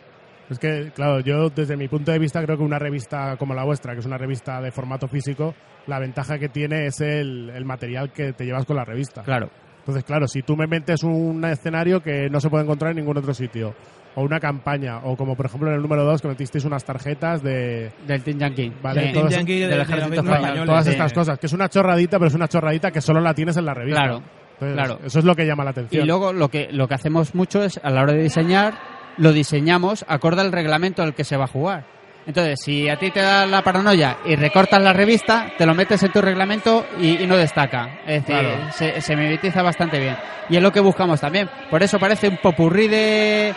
Es 0.48 0.58
que, 0.58 0.92
claro, 0.94 1.20
yo 1.20 1.50
desde 1.50 1.76
mi 1.76 1.88
punto 1.88 2.12
de 2.12 2.18
vista 2.18 2.42
creo 2.42 2.56
que 2.56 2.62
una 2.62 2.78
revista 2.78 3.36
como 3.36 3.54
la 3.54 3.64
vuestra, 3.64 3.94
que 3.94 4.00
es 4.00 4.06
una 4.06 4.18
revista 4.18 4.60
de 4.60 4.70
formato 4.70 5.08
físico, 5.08 5.54
la 5.86 5.98
ventaja 5.98 6.38
que 6.38 6.48
tiene 6.48 6.86
es 6.86 7.00
el, 7.00 7.50
el 7.50 7.64
material 7.64 8.12
que 8.12 8.32
te 8.32 8.44
llevas 8.44 8.64
con 8.64 8.76
la 8.76 8.84
revista. 8.84 9.22
Claro. 9.22 9.50
Entonces, 9.78 10.04
claro, 10.04 10.28
si 10.28 10.42
tú 10.42 10.56
me 10.56 10.66
metes 10.66 11.02
un 11.02 11.44
escenario 11.44 12.00
que 12.00 12.28
no 12.30 12.38
se 12.40 12.50
puede 12.50 12.64
encontrar 12.64 12.90
en 12.92 12.98
ningún 12.98 13.16
otro 13.16 13.34
sitio, 13.34 13.74
o 14.14 14.22
una 14.22 14.40
campaña, 14.40 14.98
o 15.04 15.16
como 15.16 15.36
por 15.36 15.46
ejemplo 15.46 15.68
en 15.68 15.76
el 15.76 15.82
número 15.82 16.04
2 16.04 16.20
que 16.22 16.28
metisteis 16.28 16.64
unas 16.64 16.84
tarjetas 16.84 17.42
de 17.42 17.92
Del 18.06 18.22
Team 18.22 18.38
Yankee. 18.38 18.72
Vale, 18.82 19.06
Sí. 19.08 19.12
todo 19.12 19.28
Team 19.28 19.38
Yankee 19.40 19.58
de- 19.60 19.68
del 19.68 19.76
de 19.76 19.82
ejército 19.82 20.14
español. 20.32 20.66
todas 20.66 20.84
Sí. 20.84 20.90
estas 20.92 21.12
cosas, 21.12 21.38
que 21.38 21.46
es 21.46 21.52
una 21.52 21.68
chorradita, 21.68 22.18
pero 22.18 22.28
es 22.28 22.34
una 22.34 22.48
chorradita 22.48 22.90
que 22.90 23.00
solo 23.00 23.20
la 23.20 23.34
tienes 23.34 23.56
en 23.56 23.64
la 23.66 23.74
revista. 23.74 24.00
Claro, 24.02 24.22
Entonces, 24.60 24.74
claro. 24.76 24.98
Eso 25.06 25.18
es 25.20 25.24
lo 25.24 25.34
que 25.34 25.46
llama 25.46 25.64
la 25.64 25.70
Y 25.70 25.72
atención. 25.72 26.06
luego 26.06 26.32
lo 26.32 26.48
que, 26.48 26.68
lo 26.72 26.86
que 26.88 26.94
hacemos 26.94 27.34
mucho 27.34 27.62
es, 27.64 27.80
a 27.82 27.88
la 27.90 28.02
hora 28.02 28.12
de 28.12 28.22
diseñar, 28.22 28.74
lo 29.16 29.32
diseñamos 29.32 30.04
acorde 30.08 30.40
al 30.42 30.52
reglamento 30.52 31.02
al 31.02 31.14
que 31.14 31.24
se 31.24 31.36
va 31.36 31.44
a 31.44 31.48
jugar. 31.48 31.84
Entonces, 32.26 32.60
si 32.62 32.86
a 32.88 32.96
ti 32.96 33.10
te 33.10 33.20
da 33.20 33.46
la 33.46 33.62
paranoia 33.62 34.18
y 34.26 34.36
recortas 34.36 34.82
la 34.82 34.92
revista, 34.92 35.50
te 35.56 35.64
lo 35.64 35.74
metes 35.74 36.02
en 36.02 36.12
tu 36.12 36.20
reglamento 36.20 36.84
y, 37.00 37.22
y 37.22 37.26
no 37.26 37.36
destaca. 37.36 38.00
Es 38.06 38.26
decir, 38.26 38.36
Claro. 38.46 38.72
se, 38.72 39.00
se 39.00 39.16
mimetiza 39.16 39.62
bastante 39.62 39.98
bien. 39.98 40.16
Y 40.50 40.56
es 40.56 40.62
lo 40.62 40.70
que 40.70 40.80
buscamos 40.80 41.20
también. 41.20 41.48
Por 41.70 41.82
eso 41.82 41.98
parece 41.98 42.28
un 42.28 42.36
popurrí 42.36 42.88
de, 42.88 43.54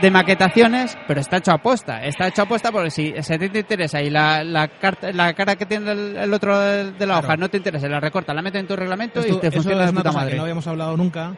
de 0.00 0.10
maquetaciones, 0.10 0.96
pero 1.08 1.20
está 1.20 1.38
hecho 1.38 1.52
a 1.52 1.58
posta. 1.58 2.04
Está 2.04 2.28
hecho 2.28 2.42
a 2.42 2.46
posta 2.46 2.70
porque 2.72 2.90
si, 2.90 3.12
ti 3.12 3.48
te 3.48 3.58
interesa 3.60 4.02
y 4.02 4.10
la, 4.10 4.44
la, 4.44 4.68
carta, 4.68 5.10
la 5.12 5.32
cara 5.34 5.56
que 5.56 5.66
tiene 5.66 5.90
el, 5.92 6.16
el 6.16 6.34
otro 6.34 6.58
de, 6.58 6.92
de 6.92 7.06
la 7.06 7.14
Claro. 7.14 7.26
hoja 7.28 7.36
no 7.36 7.48
te 7.48 7.56
interesa, 7.56 7.88
la 7.88 8.00
recorta, 8.00 8.34
la 8.34 8.42
metes 8.42 8.60
en 8.60 8.66
tu 8.66 8.76
reglamento 8.76 9.20
Esto- 9.20 9.36
y 9.36 9.40
te 9.40 9.50
funciona 9.50 9.84
es 9.84 9.90
una 9.90 10.00
puta 10.00 10.10
cosa 10.10 10.18
madre. 10.18 10.30
que 10.32 10.36
no 10.36 10.42
habíamos 10.42 10.66
hablado 10.66 10.96
nunca, 10.96 11.34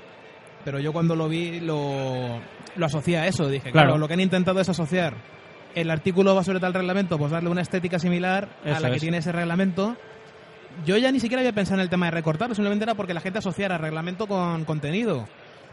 pero 0.64 0.80
yo 0.80 0.92
cuando 0.92 1.14
lo 1.14 1.28
vi 1.28 1.60
lo, 1.60 2.40
lo 2.76 2.86
asocié 2.86 3.18
a 3.18 3.26
eso. 3.26 3.48
Dije, 3.48 3.70
Claro. 3.70 3.88
claro. 3.88 3.98
lo 3.98 4.08
que 4.08 4.14
han 4.14 4.20
intentado 4.20 4.60
es 4.60 4.68
asociar 4.68 5.14
el 5.74 5.90
artículo 5.90 6.34
va 6.34 6.42
sobre 6.42 6.58
tal 6.58 6.74
reglamento, 6.74 7.18
pues 7.18 7.30
darle 7.30 7.50
una 7.50 7.60
estética 7.62 7.98
similar 8.00 8.48
a 8.64 8.80
la 8.80 8.90
que 8.90 8.98
tiene 8.98 9.18
ese 9.18 9.30
reglamento. 9.30 9.96
Yo 10.84 10.96
ya 10.96 11.12
ni 11.12 11.20
siquiera 11.20 11.40
había 11.40 11.52
pensado 11.52 11.76
en 11.76 11.82
el 11.82 11.88
tema 11.88 12.06
de 12.06 12.12
recortarlo, 12.12 12.54
simplemente 12.54 12.84
era 12.84 12.94
porque 12.94 13.14
la 13.14 13.20
gente 13.20 13.38
asociara 13.38 13.78
reglamento 13.78 14.26
con 14.26 14.64
contenido. 14.64 15.28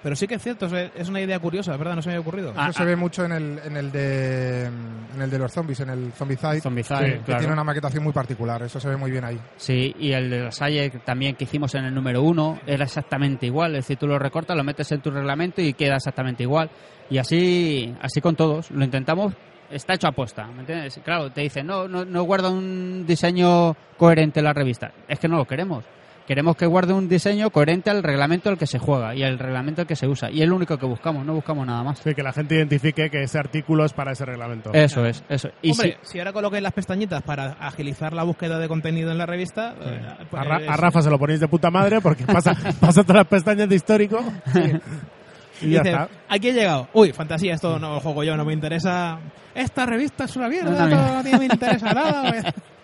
Pero 0.05 0.15
sí 0.15 0.27
que 0.27 0.35
es 0.35 0.43
cierto, 0.43 0.67
es- 0.67 1.09
una 1.09 1.19
idea 1.19 1.39
curiosa, 1.39 1.71
es 1.73 1.79
¿verdad? 1.79 1.95
No 1.95 2.01
se 2.03 2.09
me 2.09 2.13
había 2.13 2.21
ocurrido. 2.21 2.53
Ah, 2.55 2.67
Eso 2.69 2.77
se 2.77 2.85
ve 2.85 2.95
mucho 2.95 3.25
en 3.25 3.31
el, 3.31 3.59
en 3.65 3.75
el 3.75 3.91
de 3.91 4.65
en 4.65 5.19
el 5.21 5.31
de 5.31 5.39
los 5.39 5.51
zombies, 5.51 5.79
en 5.79 5.89
el 5.89 6.11
Zombicide, 6.11 6.61
Zombicide, 6.61 6.97
Sí, 7.05 7.11
que 7.13 7.19
claro. 7.23 7.39
tiene 7.39 7.53
una 7.53 7.63
maquetación 7.63 8.03
muy 8.03 8.13
particular, 8.13 8.61
eso 8.61 8.79
se 8.79 8.87
ve 8.87 8.97
muy 8.97 9.09
bien 9.09 9.23
ahí. 9.23 9.39
Sí, 9.57 9.95
y 9.97 10.11
el 10.11 10.29
de 10.29 10.41
la 10.43 10.51
Salle 10.51 10.91
también 11.03 11.35
que 11.35 11.45
hicimos 11.45 11.73
en 11.73 11.85
el 11.85 11.95
número 11.95 12.21
uno 12.21 12.59
era 12.67 12.83
exactamente 12.83 13.47
igual. 13.47 13.71
Es 13.71 13.85
decir, 13.85 13.97
tú 13.97 14.05
lo 14.05 14.19
recortas, 14.19 14.55
lo 14.55 14.63
metes 14.63 14.91
en 14.91 15.01
tu 15.01 15.09
reglamento 15.09 15.59
y 15.63 15.73
queda 15.73 15.95
exactamente 15.95 16.43
igual. 16.43 16.69
Y 17.09 17.17
así, 17.17 17.91
así 17.99 18.21
con 18.21 18.35
todos. 18.35 18.69
Lo 18.69 18.85
intentamos, 18.85 19.33
está 19.71 19.95
hecho 19.95 20.07
a 20.07 20.11
posta. 20.11 20.45
¿me 20.45 20.59
entiendes? 20.59 20.99
Claro, 21.03 21.31
te 21.31 21.41
dicen, 21.41 21.65
no, 21.65 21.87
no, 21.87 22.05
no 22.05 22.21
guarda 22.25 22.51
un 22.51 23.05
diseño 23.07 23.75
coherente 23.97 24.43
la 24.43 24.53
revista. 24.53 24.91
Es 25.07 25.17
que 25.17 25.27
no 25.27 25.37
lo 25.37 25.45
queremos. 25.45 25.83
Queremos 26.27 26.55
que 26.55 26.65
guarde 26.65 26.91
un 26.91 27.07
diseño 27.07 27.51
coherente 27.51 27.91
al 27.91 28.01
reglamento 28.01 28.49
al 28.49 28.57
que 28.57 28.65
se 28.65 28.79
juega 28.79 29.13
y 29.13 29.21
al 29.23 29.37
reglamento 29.37 29.81
al 29.81 29.87
que 29.87 29.95
se 29.95 30.07
usa. 30.07 30.31
Y 30.31 30.41
es 30.41 30.49
lo 30.49 30.55
único 30.55 30.75
que 30.77 30.85
buscamos, 30.87 31.23
no 31.23 31.33
buscamos 31.35 31.67
nada 31.67 31.83
más. 31.83 31.99
Sí, 31.99 32.15
que 32.15 32.23
la 32.23 32.33
gente 32.33 32.55
identifique 32.55 33.11
que 33.11 33.21
ese 33.21 33.37
artículo 33.37 33.85
es 33.85 33.93
para 33.93 34.13
ese 34.13 34.25
reglamento. 34.25 34.71
Eso 34.73 35.05
es, 35.05 35.23
eso. 35.29 35.49
Y 35.61 35.71
Hombre, 35.71 35.99
si- 36.01 36.13
si 36.13 36.19
ahora 36.19 36.33
coloquéis 36.33 36.63
las 36.63 36.73
pestañitas 36.73 37.21
para 37.21 37.51
agilizar 37.59 38.13
la 38.13 38.23
búsqueda 38.23 38.57
de 38.57 38.67
contenido 38.67 39.11
en 39.11 39.19
la 39.19 39.27
revista, 39.27 39.75
eh, 39.79 40.01
pues, 40.31 40.41
A, 40.41 40.43
Ra- 40.45 40.57
es- 40.63 40.69
a 40.69 40.77
Rafa 40.77 41.01
se 41.03 41.11
lo 41.11 41.19
ponéis 41.19 41.39
de 41.41 41.47
puta 41.47 41.69
madre 41.69 42.01
porque 42.01 42.25
pasa, 42.25 42.55
pasa 42.79 43.03
todas 43.03 43.17
las 43.17 43.27
pestañas 43.27 43.69
de 43.69 43.75
histórico 43.75 44.19
y 45.61 45.69
ya 45.71 45.83
dice, 45.83 45.89
está. 45.91 46.09
aquí 46.27 46.49
he 46.49 46.53
llegado. 46.53 46.87
Uy, 46.93 47.13
fantasía, 47.13 47.53
esto 47.53 47.77
no 47.77 47.93
lo 47.93 47.99
juego 47.99 48.23
yo, 48.23 48.35
no 48.35 48.45
me 48.45 48.53
interesa. 48.53 49.19
Esta 49.53 49.85
revista 49.85 50.23
es 50.25 50.35
una 50.35 50.49
mierda, 50.49 50.89
esto 50.89 51.29
no 51.31 51.37
me 51.39 51.45
interesa 51.45 51.93
nada. 51.93 52.33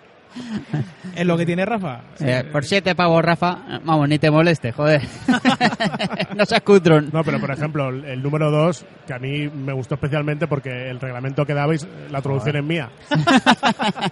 es 1.16 1.26
lo 1.26 1.38
que 1.38 1.46
tiene 1.46 1.66
Rafa. 1.66 2.02
eh, 2.20 2.44
por 2.52 2.64
siete 2.66 2.96
pavos, 2.96 3.24
Rafa, 3.24 3.80
vamos, 3.84 4.08
ni 4.10 4.20
te 4.20 4.32
moleste, 4.32 4.72
joder. 4.72 5.02
no 6.36 6.46
seas 6.46 6.62
cutrón. 6.62 7.10
No, 7.12 7.24
pero 7.24 7.40
por 7.40 7.52
ejemplo, 7.52 7.90
el, 7.90 8.22
número 8.22 8.52
2, 8.52 8.86
que 9.08 9.14
a 9.14 9.20
mí 9.20 9.50
me 9.50 9.74
gustó 9.74 9.96
especialmente 9.96 10.48
porque 10.48 10.90
el 10.90 11.00
reglamento 11.00 11.46
que 11.46 11.54
dabais, 11.54 11.88
la 12.10 12.22
traducción 12.22 12.58
es 12.58 12.64
mía. 12.64 12.90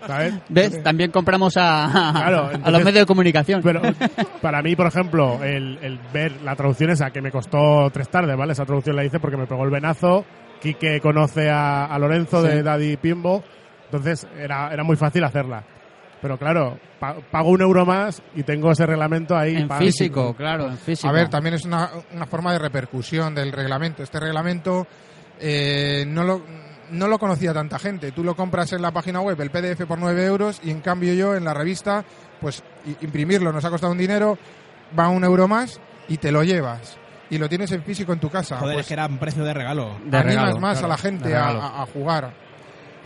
¿Sabes? 0.07 0.33
¿Ves? 0.49 0.83
También 0.83 1.11
compramos 1.11 1.55
a, 1.57 2.11
Claro, 2.13 2.49
a 2.63 2.71
los 2.71 2.83
medios 2.83 3.01
de 3.01 3.05
comunicación. 3.05 3.61
Pero 3.63 3.81
para 4.41 4.61
mí, 4.61 4.75
por 4.75 4.87
ejemplo, 4.87 5.43
el, 5.43 5.77
el 5.81 5.99
ver 6.13 6.41
la 6.41 6.55
traducción 6.55 6.89
esa 6.91 7.11
que 7.11 7.21
me 7.21 7.31
costó 7.31 7.89
tres 7.91 8.09
tardes, 8.09 8.35
¿vale? 8.37 8.53
Esa 8.53 8.65
traducción 8.65 8.95
la 8.95 9.05
hice 9.05 9.19
porque 9.19 9.37
me 9.37 9.47
pegó 9.47 9.63
el 9.63 9.71
venazo. 9.71 10.25
Quique 10.61 10.99
conoce 10.99 11.49
a, 11.49 11.85
a 11.85 11.97
Lorenzo 11.99 12.41
de. 12.41 12.61
Daddy 12.63 12.97
Pimbo, 12.97 13.43
entonces 13.85 14.27
era, 14.37 14.73
era 14.73 14.83
muy 14.83 14.97
fácil 14.97 15.23
hacerla. 15.23 15.63
Pero 16.21 16.37
claro, 16.37 16.77
pa- 16.99 17.15
pago 17.31 17.49
un 17.49 17.61
euro 17.61 17.85
más 17.85 18.21
y 18.35 18.43
tengo 18.43 18.71
ese 18.71 18.85
reglamento 18.85 19.37
ahí. 19.37 19.55
en 19.55 19.67
físico, 19.71 20.33
claro, 20.35 20.67
en 20.67 20.77
físico. 20.77 21.07
A 21.07 21.11
ver, 21.13 21.29
también 21.29 21.55
es 21.55 21.63
una, 21.65 21.89
una 22.13 22.25
forma 22.25 22.51
de 22.53 22.59
repercusión 22.59 23.33
del 23.33 23.51
reglamento. 23.51 24.03
Este 24.03 24.19
reglamento 24.19 24.85
eh, 25.39 26.03
no, 26.07 26.23
lo, 26.23 26.41
no 26.91 27.07
lo 27.07 27.17
conocía 27.19 27.53
tanta 27.53 27.79
gente. 27.79 28.11
Tú 28.11 28.23
lo 28.23 28.35
compras 28.35 28.73
en 28.73 28.81
la 28.81 28.91
página 28.91 29.21
web, 29.21 29.39
el 29.39 29.49
PDF 29.49 29.85
por 29.87 29.97
9 29.99 30.25
euros, 30.25 30.59
y 30.63 30.71
en 30.71 30.81
cambio 30.81 31.13
yo 31.13 31.35
en 31.35 31.45
la 31.45 31.53
revista, 31.53 32.03
pues 32.41 32.63
imprimirlo 33.01 33.51
nos 33.53 33.63
ha 33.63 33.69
costado 33.69 33.93
un 33.93 33.97
dinero, 33.99 34.37
va 34.97 35.07
un 35.07 35.23
euro 35.23 35.47
más 35.47 35.79
y 36.09 36.17
te 36.17 36.31
lo 36.31 36.43
llevas. 36.43 36.97
Y 37.29 37.37
lo 37.37 37.47
tienes 37.47 37.71
en 37.71 37.83
físico 37.83 38.11
en 38.11 38.19
tu 38.19 38.29
casa. 38.29 38.57
Joder, 38.57 38.73
Pues 38.73 38.85
es 38.85 38.87
que 38.87 38.93
era 38.95 39.05
un 39.05 39.19
precio 39.19 39.43
de 39.43 39.53
regalo. 39.53 39.97
De 40.03 40.17
animas 40.17 40.35
regalo, 40.47 40.59
más 40.59 40.79
claro, 40.79 40.85
a 40.87 40.89
la 40.89 40.97
gente 40.97 41.35
a 41.35 41.85
jugar. 41.93 42.33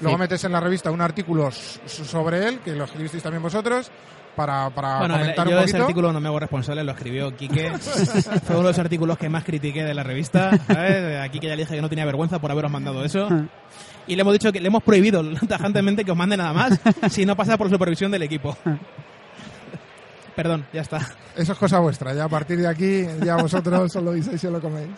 Luego 0.03 0.17
Sí. 0.17 0.21
metes 0.21 0.43
en 0.43 0.51
la 0.51 0.59
revista 0.59 0.91
un 0.91 1.01
artículo 1.01 1.47
s- 1.47 1.79
sobre 1.87 2.47
él, 2.47 2.59
que 2.59 2.75
lo 2.75 2.83
escribisteis 2.83 3.23
también 3.23 3.41
vosotros, 3.41 3.89
para, 4.35 4.69
para 4.71 4.99
Bueno, 4.99 5.13
comentar 5.15 5.47
yo 5.47 5.53
un 5.53 5.57
de 5.59 5.63
ese 5.63 5.71
poquito. 5.73 5.83
artículo 5.83 6.13
no 6.13 6.19
me 6.19 6.27
hago 6.27 6.39
responsable, 6.39 6.83
lo 6.83 6.91
escribió 6.91 7.35
Quique. 7.35 7.71
Fue 8.45 8.55
uno 8.55 8.63
de 8.63 8.69
los 8.69 8.79
artículos 8.79 9.17
que 9.17 9.29
más 9.29 9.43
critiqué 9.43 9.83
de 9.83 9.93
la 9.93 10.03
revista. 10.03 10.57
¿sabes? 10.67 11.19
A 11.19 11.29
Quique 11.29 11.47
ya 11.47 11.55
le 11.55 11.63
dije 11.63 11.75
que 11.75 11.81
no 11.81 11.89
tenía 11.89 12.05
vergüenza 12.05 12.39
por 12.39 12.51
haberos 12.51 12.71
mandado 12.71 13.03
eso. 13.05 13.27
Y 14.05 14.15
le 14.17 14.21
hemos 14.21 14.33
dicho 14.33 14.51
que 14.51 14.59
le 14.59 14.67
hemos 14.67 14.83
prohibido 14.83 15.23
tajantemente 15.47 16.03
que 16.03 16.11
os 16.11 16.17
mande 16.17 16.35
nada 16.35 16.51
más 16.51 16.77
si 17.09 17.25
no 17.25 17.37
pasa 17.37 17.57
por 17.57 17.69
supervisión 17.69 18.11
del 18.11 18.23
equipo. 18.23 18.57
Perdón, 20.35 20.65
ya 20.73 20.81
está. 20.81 20.97
Eso 21.37 21.53
es 21.53 21.57
cosa 21.59 21.79
vuestra. 21.79 22.13
Ya 22.13 22.25
a 22.25 22.29
partir 22.29 22.57
de 22.59 22.67
aquí, 22.67 23.05
ya 23.23 23.35
vosotros 23.37 23.95
os 23.95 24.03
lo 24.03 24.11
dices 24.13 24.43
y 24.43 24.47
os 24.47 24.51
lo 24.53 24.59
coméis. 24.59 24.89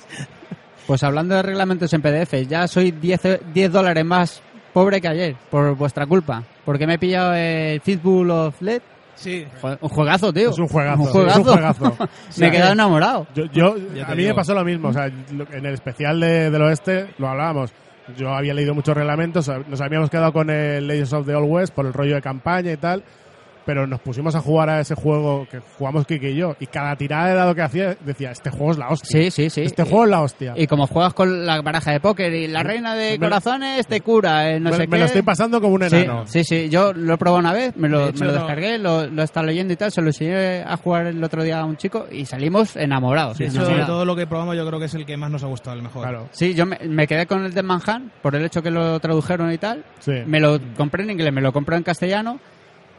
Pues 0.88 1.04
hablando 1.04 1.36
de 1.36 1.42
reglamentos 1.44 1.92
en 1.94 2.02
PDF, 2.02 2.48
ya 2.48 2.68
soy 2.68 2.92
10, 2.92 3.22
10 3.54 3.72
dólares 3.72 4.06
más 4.06 4.42
pobre 4.76 5.00
que 5.00 5.08
ayer, 5.08 5.36
por 5.50 5.74
vuestra 5.76 6.06
culpa. 6.06 6.44
Porque 6.66 6.86
me 6.86 6.96
he 6.96 7.00
pillado 7.00 7.34
el 7.34 7.80
Fistball 7.80 8.30
of 8.30 8.62
LED. 8.62 8.82
Sí, 9.16 9.46
Un 9.80 9.88
juegazo, 9.90 10.34
tío. 10.34 10.50
Es 10.50 10.60
un 10.60 10.68
juegazo, 10.68 11.02
Un 11.02 11.08
juegazo. 11.08 11.40
es 11.40 11.48
un 11.48 11.54
juegazo. 11.54 11.98
me 12.38 12.48
he 12.48 12.52
quedado 12.52 12.74
enamorado. 12.74 13.28
Yo, 13.54 13.72
a 13.72 13.76
mí 14.12 14.18
digo. 14.18 14.30
me 14.30 14.34
pasó 14.34 14.54
lo 14.54 14.66
mismo. 14.66 14.90
O 14.90 14.94
sea, 14.94 15.06
en 15.06 15.66
el 15.66 15.74
especial 15.74 16.20
de- 16.20 16.52
del 16.52 16.62
oeste 16.62 17.08
lo 17.18 17.30
hablábamos. 17.30 17.72
Yo 18.18 18.30
había 18.34 18.54
leído 18.54 18.76
muchos 18.76 18.94
reglamentos. 18.94 19.50
Nos 19.70 19.80
habíamos 19.80 20.10
quedado 20.10 20.34
con 20.34 20.50
el 20.50 20.86
Legends 20.86 21.14
of 21.14 21.26
the 21.26 21.34
Old 21.34 21.50
West 21.50 21.74
por 21.74 21.86
el 21.86 21.94
rollo 21.94 22.16
de 22.16 22.22
campaña 22.22 22.74
y 22.74 22.78
tal. 22.78 23.04
Pero 23.66 23.88
nos 23.88 24.00
pusimos 24.02 24.36
a 24.36 24.42
jugar 24.42 24.70
a 24.70 24.80
ese 24.80 24.94
juego 24.96 25.48
que 25.50 25.60
jugamos 25.78 26.06
Kike 26.06 26.30
y 26.32 26.36
yo. 26.36 26.56
Y 26.60 26.68
cada 26.68 26.96
tirada 26.96 27.28
de 27.30 27.34
dado 27.34 27.56
que 27.56 27.62
hacía 27.64 27.96
decía, 28.06 28.32
este 28.32 28.50
juego 28.52 28.72
es 28.72 28.78
la 28.78 28.90
hostia. 28.90 29.10
Sí, 29.22 29.32
sí, 29.32 29.50
sí. 29.50 29.62
Este 29.62 29.84
juego 29.84 30.04
es 30.06 30.12
la 30.12 30.22
hostia. 30.22 30.54
Y 30.56 30.68
como 30.68 30.86
juegas 30.88 31.14
con 31.16 31.46
la 31.46 31.62
baraja 31.62 31.92
de 31.92 32.00
póker 32.00 32.32
y 32.34 32.48
la 32.48 32.62
reina 32.64 32.94
de 32.96 33.18
Me- 33.18 33.26
corazones 33.28 33.88
te 33.88 34.02
cura, 34.02 34.52
eh, 34.52 34.60
no 34.60 34.70
me, 34.70 34.76
sé 34.76 34.82
me 34.84 34.90
qué. 34.90 34.98
lo 35.00 35.06
estoy 35.06 35.22
pasando 35.24 35.60
como 35.60 35.74
un 35.76 35.90
Sí, 35.90 35.96
enano. 35.96 36.28
sí, 36.28 36.44
sí, 36.44 36.70
yo 36.70 36.94
lo 36.94 37.16
he 37.16 37.18
probado 37.18 37.40
una 37.40 37.54
vez, 37.54 37.76
me 37.76 37.90
lo, 37.90 38.02
De 38.06 38.10
hecho, 38.12 38.20
me 38.20 38.28
lo 38.28 38.34
descargué, 38.34 38.78
lo, 38.78 39.08
lo 39.08 39.22
he 39.22 39.26
estado 39.26 39.46
leyendo 39.48 39.74
y 39.74 39.78
tal, 39.78 39.92
se 39.92 40.02
lo 40.02 40.08
enseñé 40.08 40.62
a 40.62 40.78
jugar 40.78 41.08
el 41.08 41.24
otro 41.24 41.42
día 41.44 41.60
a 41.60 41.66
un 41.66 41.78
chico 41.78 42.06
y 42.12 42.26
salimos 42.26 42.76
enamorados. 42.76 43.38
de 43.40 43.48
enamorados. 43.48 43.88
todo 43.88 44.06
lo 44.06 44.16
que 44.16 44.28
probamos 44.28 44.56
yo 44.56 44.66
creo 44.68 44.80
que 44.80 44.86
es 44.86 44.94
el 44.94 45.06
que 45.08 45.18
más 45.18 45.32
nos 45.32 45.44
ha 45.44 45.48
gustado, 45.48 45.76
el 45.76 45.82
mejor. 45.82 46.04
Claro. 46.04 46.28
Sí, 46.32 46.54
yo 46.54 46.66
me, 46.68 46.78
me 46.88 47.08
quedé 47.08 47.26
con 47.26 47.44
el 47.46 47.54
de 47.54 47.64
Manhattan 47.64 48.12
por 48.22 48.36
el 48.36 48.46
hecho 48.46 48.62
que 48.62 48.70
lo 48.70 49.00
tradujeron 49.00 49.52
y 49.52 49.58
tal. 49.58 49.84
Sí. 50.00 50.14
Me 50.28 50.40
lo 50.40 50.60
compré 50.78 51.04
en 51.04 51.10
inglés, 51.12 51.34
me 51.34 51.42
lo 51.42 51.52
compré 51.52 51.78
en 51.78 51.84
castellano, 51.84 52.40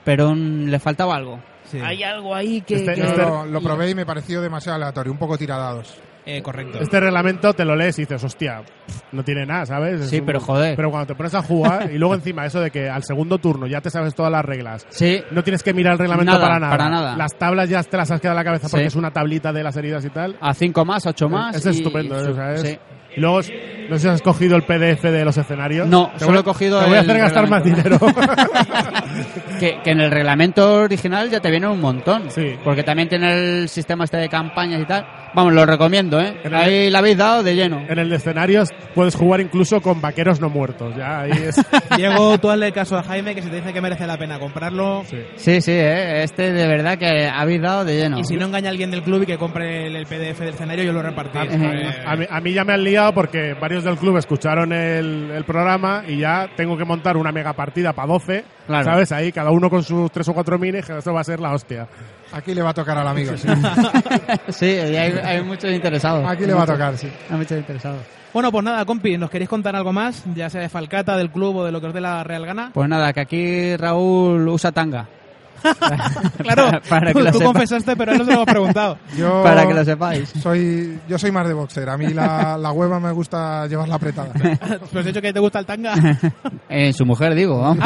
pero 0.06 0.34
mm, 0.34 0.68
le 0.68 0.78
faltaba 0.78 1.14
algo. 1.16 1.38
Sí. 1.64 1.78
Hay 1.84 2.02
algo 2.02 2.34
ahí 2.34 2.60
que... 2.62 2.76
Este- 2.76 2.94
que- 2.94 3.00
Yo 3.00 3.06
este- 3.08 3.22
lo, 3.22 3.44
lo 3.44 3.60
probé 3.60 3.90
y 3.90 3.94
me 3.94 4.06
pareció 4.06 4.40
demasiado 4.40 4.76
aleatorio, 4.76 5.12
un 5.12 5.18
poco 5.18 5.36
tiradados. 5.36 5.98
Eh, 6.28 6.42
correcto. 6.42 6.78
Este 6.80 6.98
reglamento 6.98 7.52
te 7.52 7.64
lo 7.64 7.76
lees 7.76 7.96
y 7.98 8.02
dices, 8.02 8.22
hostia, 8.24 8.60
no 9.12 9.22
tiene 9.22 9.46
nada, 9.46 9.64
¿sabes? 9.66 10.00
Es 10.00 10.10
Sí, 10.10 10.20
pero 10.22 10.40
joder. 10.40 10.74
Pero 10.74 10.90
cuando 10.90 11.06
te 11.06 11.14
pones 11.14 11.32
a 11.34 11.42
jugar 11.42 11.88
y 11.92 11.98
luego 11.98 12.14
encima 12.16 12.44
eso 12.46 12.60
de 12.60 12.70
que 12.72 12.88
al 12.90 13.04
segundo 13.04 13.38
turno 13.38 13.66
ya 13.68 13.80
te 13.80 13.90
sabes 13.90 14.12
todas 14.14 14.32
las 14.32 14.44
reglas. 14.44 14.84
Sí, 14.88 15.22
No 15.30 15.44
tienes 15.44 15.62
que 15.62 15.72
mirar 15.72 15.92
el 15.92 15.98
reglamento 16.00 16.32
Nada, 16.32 16.44
para 16.44 16.58
nada. 16.58 16.70
para 16.76 16.88
nada. 16.90 17.16
Las 17.16 17.32
tablas 17.36 17.68
ya 17.68 17.80
te 17.84 17.96
las 17.96 18.10
has 18.10 18.20
quedado 18.20 18.34
en 18.38 18.44
la 18.44 18.44
cabeza 18.44 18.68
porque 18.68 18.86
es 18.86 18.96
una 18.96 19.12
tablita 19.12 19.52
de 19.52 19.62
las 19.62 19.76
heridas 19.76 20.04
y 20.04 20.10
tal. 20.10 20.36
a 20.40 20.52
cinco 20.54 20.84
más, 20.84 21.06
ocho 21.06 21.28
más. 21.28 21.54
Es 21.56 21.66
y- 21.66 21.68
estupendo, 21.78 22.18
¿eh? 22.18 22.30
O 22.30 22.34
sea, 22.34 22.52
es- 22.54 22.60
sí. 22.62 22.78
Y 23.16 23.20
luego, 23.20 23.36
no 23.38 23.96
sé 23.96 24.00
si 24.00 24.08
has 24.08 24.20
cogido 24.22 24.56
el 24.56 24.62
PDF 24.62 25.02
de 25.04 25.24
los 25.24 25.36
escenarios. 25.36 25.88
No, 25.88 26.10
Te 26.12 26.20
solo 26.20 26.32
voy- 26.32 26.40
he 26.40 26.44
cogido 26.44 26.80
Te 26.80 26.86
voy 26.86 26.96
a 26.98 27.00
hacer 27.00 27.18
gastar 27.18 27.48
más 27.48 27.64
dinero. 27.64 27.98
Que, 29.58 29.78
que 29.82 29.90
en 29.92 30.00
el 30.00 30.10
reglamento 30.10 30.74
original 30.82 31.30
ya 31.30 31.40
te 31.40 31.50
viene 31.50 31.66
un 31.66 31.80
montón. 31.80 32.30
Sí. 32.30 32.56
Porque 32.62 32.82
también 32.82 33.08
tiene 33.08 33.32
el 33.62 33.68
sistema 33.70 34.04
este 34.04 34.18
de 34.18 34.28
campañas 34.28 34.82
y 34.82 34.84
tal. 34.84 35.06
Vamos, 35.36 35.52
lo 35.52 35.64
recomiendo, 35.66 36.18
¿eh? 36.18 36.34
El- 36.42 36.54
Ahí 36.54 36.90
la 36.90 36.98
habéis 36.98 37.16
dado 37.16 37.42
de 37.44 37.54
lleno. 37.54 37.84
en 37.88 37.98
el 37.98 38.08
de 38.08 38.16
escenarios 38.16 38.70
puedes 38.94 39.14
jugar 39.14 39.40
incluso 39.40 39.80
con 39.80 40.00
vaqueros 40.00 40.40
no 40.40 40.48
muertos. 40.48 40.96
Ya 40.96 41.20
ahí 41.20 41.30
es. 41.30 41.56
Diego, 41.96 42.38
tú 42.38 42.50
hazle 42.50 42.72
caso 42.72 42.96
a 42.96 43.02
Jaime 43.04 43.34
que 43.34 43.42
si 43.42 43.50
te 43.50 43.56
dice 43.56 43.72
que 43.72 43.80
merece 43.80 44.06
la 44.06 44.16
pena 44.16 44.38
comprarlo. 44.38 45.04
Sí. 45.04 45.18
Sí, 45.36 45.60
sí, 45.60 45.72
¿eh? 45.72 46.22
Este 46.24 46.52
de 46.52 46.66
verdad 46.66 46.98
que 46.98 47.28
habéis 47.28 47.60
dado 47.62 47.84
de 47.84 47.96
lleno. 47.96 48.18
Y 48.18 48.24
si 48.24 48.34
no 48.36 48.46
engaña 48.46 48.68
a 48.68 48.70
alguien 48.70 48.90
del 48.90 49.02
club 49.02 49.22
y 49.22 49.26
que 49.26 49.38
compre 49.38 49.86
el, 49.86 49.96
el 49.96 50.06
PDF 50.06 50.40
del 50.40 50.48
escenario, 50.54 50.84
yo 50.84 50.92
lo 50.92 51.02
repartí. 51.02 51.38
Eh, 51.38 51.94
A 52.06 52.16
mí, 52.16 52.24
a 52.28 52.40
mí 52.40 52.52
ya 52.52 52.64
me 52.64 52.72
han 52.72 52.82
liado 52.82 53.12
porque 53.12 53.54
varios 53.60 53.84
del 53.84 53.96
club 53.98 54.16
escucharon 54.16 54.72
el, 54.72 55.30
el 55.30 55.44
programa 55.44 56.02
y 56.08 56.18
ya 56.18 56.48
tengo 56.56 56.76
que 56.78 56.84
montar 56.86 57.16
una 57.18 57.30
mega 57.30 57.52
partida 57.52 57.92
para 57.92 58.08
12, 58.08 58.44
Claro. 58.66 58.84
¿sabes? 58.84 59.12
Ahí 59.12 59.30
cada 59.32 59.50
uno 59.50 59.68
con 59.68 59.82
sus 59.84 60.10
tres 60.10 60.26
o 60.28 60.32
cuatro 60.34 60.58
minis, 60.58 60.86
que 60.86 60.96
eso 60.96 61.12
va 61.12 61.20
a 61.20 61.24
ser 61.24 61.40
la 61.40 61.52
hostia. 61.52 61.86
Aquí 62.32 62.54
le 62.54 62.62
va 62.62 62.70
a 62.70 62.74
tocar 62.74 62.98
al 62.98 63.08
amigo, 63.08 63.36
sí. 63.36 63.48
sí, 64.48 64.66
hay 64.66 65.42
muchos 65.42 65.70
interesados. 65.70 66.28
Aquí 66.28 66.44
le 66.46 66.54
va 66.54 66.64
a 66.64 66.66
tocar, 66.66 66.96
sí. 66.96 67.10
Hay 67.30 67.36
muchos 67.36 67.58
interesados. 67.58 68.00
Bueno, 68.32 68.52
pues 68.52 68.64
nada, 68.64 68.84
compi, 68.84 69.16
¿nos 69.16 69.30
queréis 69.30 69.48
contar 69.48 69.74
algo 69.76 69.94
más? 69.94 70.22
Ya 70.34 70.50
sea 70.50 70.60
de 70.60 70.68
Falcata, 70.68 71.16
del 71.16 71.30
club 71.30 71.56
o 71.56 71.64
de 71.64 71.72
lo 71.72 71.80
que 71.80 71.86
os 71.86 71.94
dé 71.94 72.02
la 72.02 72.22
real 72.22 72.44
gana. 72.44 72.70
Pues 72.74 72.86
nada, 72.86 73.12
que 73.14 73.20
aquí 73.20 73.76
Raúl 73.76 74.46
usa 74.48 74.72
tanga. 74.72 75.08
Claro, 76.46 76.80
para, 76.88 77.08
que 77.08 77.12
tú, 77.14 77.20
lo 77.20 77.32
tú 77.32 77.40
confesaste, 77.40 77.96
pero 77.96 78.12
él 78.12 78.18
no 78.18 78.24
se 78.24 78.30
lo 78.30 78.36
hemos 78.36 78.46
preguntado. 78.46 78.98
Yo 79.16 79.42
Para 79.42 79.66
que 79.66 79.74
lo 79.74 79.84
sepáis. 79.84 80.28
soy, 80.40 81.00
yo 81.08 81.18
soy 81.18 81.32
más 81.32 81.46
de 81.48 81.54
boxer. 81.54 81.88
A 81.88 81.96
mí 81.96 82.12
la, 82.12 82.56
la 82.56 82.72
hueva 82.72 83.00
me 83.00 83.10
gusta 83.10 83.66
llevarla 83.66 83.96
apretada. 83.96 84.32
Pues 84.66 84.96
has 84.96 85.04
dicho 85.06 85.20
que 85.20 85.32
te 85.32 85.40
gusta 85.40 85.58
el 85.58 85.66
tanga. 85.66 85.94
En 86.68 86.92
su 86.92 87.04
mujer, 87.04 87.34
digo. 87.34 87.60
vamos. 87.60 87.84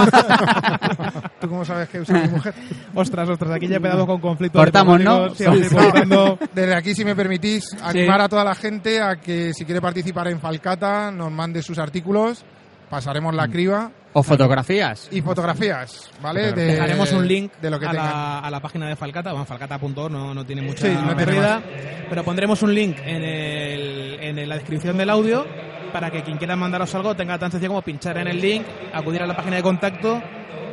¿Tú 1.40 1.48
cómo 1.48 1.64
sabes 1.64 1.88
que 1.88 2.00
usa 2.00 2.18
mi 2.20 2.28
mujer? 2.28 2.54
Ostras, 2.94 3.28
ostras, 3.28 3.52
aquí 3.52 3.68
ya 3.68 3.76
empezamos 3.76 4.06
con 4.06 4.20
conflictos. 4.20 4.60
Cortamos, 4.60 5.00
¿no? 5.00 5.34
sí, 5.34 5.44
cortando. 5.44 6.38
Desde 6.54 6.74
aquí, 6.74 6.94
si 6.94 7.04
me 7.04 7.14
permitís, 7.16 7.64
animar 7.82 8.20
a 8.20 8.28
toda 8.28 8.44
la 8.44 8.54
gente 8.54 9.00
a 9.00 9.16
que 9.16 9.52
si 9.54 9.64
quiere 9.64 9.80
participar 9.80 10.28
en 10.28 10.40
Falcata 10.40 11.10
nos 11.10 11.30
mande 11.32 11.62
sus 11.62 11.78
artículos, 11.78 12.44
pasaremos 12.88 13.34
la 13.34 13.48
criba 13.48 13.90
O 14.12 14.22
fotografías. 14.22 15.08
y 15.12 15.22
fotografías, 15.22 16.10
¿vale? 16.20 16.52
De- 16.52 16.64
Dejaremos 16.72 17.12
un 17.12 17.26
link 17.28 17.52
de 17.62 17.70
lo 17.70 17.78
que 17.78 17.86
a, 17.86 17.92
la, 17.92 18.38
a 18.40 18.50
la 18.50 18.58
página 18.60 18.88
de 18.88 18.96
Falcata, 18.96 19.30
bueno, 19.30 19.44
falcata.org 19.46 20.10
no, 20.10 20.34
no 20.34 20.44
tiene 20.44 20.62
mucha 20.62 20.86
Sí, 20.86 20.92
no 20.92 21.00
tiene 21.14 21.14
pérdida, 21.24 21.62
pero 22.08 22.24
pondremos 22.24 22.60
un 22.62 22.74
link 22.74 22.96
en, 23.04 23.22
el, 23.22 24.18
en 24.20 24.48
la 24.48 24.56
descripción 24.56 24.96
del 24.98 25.10
audio 25.10 25.46
para 25.92 26.10
que 26.10 26.22
quien 26.22 26.38
quiera 26.38 26.56
mandaros 26.56 26.92
algo 26.94 27.14
tenga 27.14 27.38
tan 27.38 27.50
sencillo 27.50 27.70
como 27.70 27.82
pinchar 27.82 28.18
en 28.18 28.28
el 28.28 28.40
link, 28.40 28.64
acudir 28.92 29.22
a 29.22 29.26
la 29.26 29.36
página 29.36 29.56
de 29.56 29.62
contacto 29.62 30.20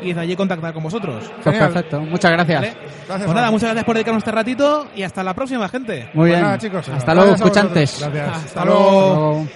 y 0.02 0.10
desde 0.10 0.22
allí 0.22 0.36
contactar 0.36 0.74
con 0.74 0.84
vosotros. 0.84 1.24
Pues 1.44 1.44
Genial. 1.56 1.72
perfecto. 1.74 2.02
Muchas 2.02 2.32
gracias. 2.32 2.62
¿vale? 2.62 2.74
Gracias, 3.08 3.24
Pues 3.26 3.36
nada, 3.36 3.50
muchas 3.52 3.68
gracias 3.70 3.86
por 3.86 3.96
dedicarnos 3.96 4.22
este 4.22 4.32
ratito 4.32 4.88
y 4.96 5.02
hasta 5.04 5.24
la 5.24 5.34
próxima, 5.34 5.68
gente. 5.70 6.04
Muy 6.14 6.30
Pues 6.30 6.32
bien. 6.34 6.42
nada, 6.42 6.58
chicos. 6.60 6.88
Hasta 6.90 7.14
luego, 7.16 7.34
escuchantes. 7.36 8.00
Gracias. 8.00 8.46
Hasta 8.46 8.66
luego. 8.66 8.80
Hasta 8.90 9.06
luego. 9.16 9.48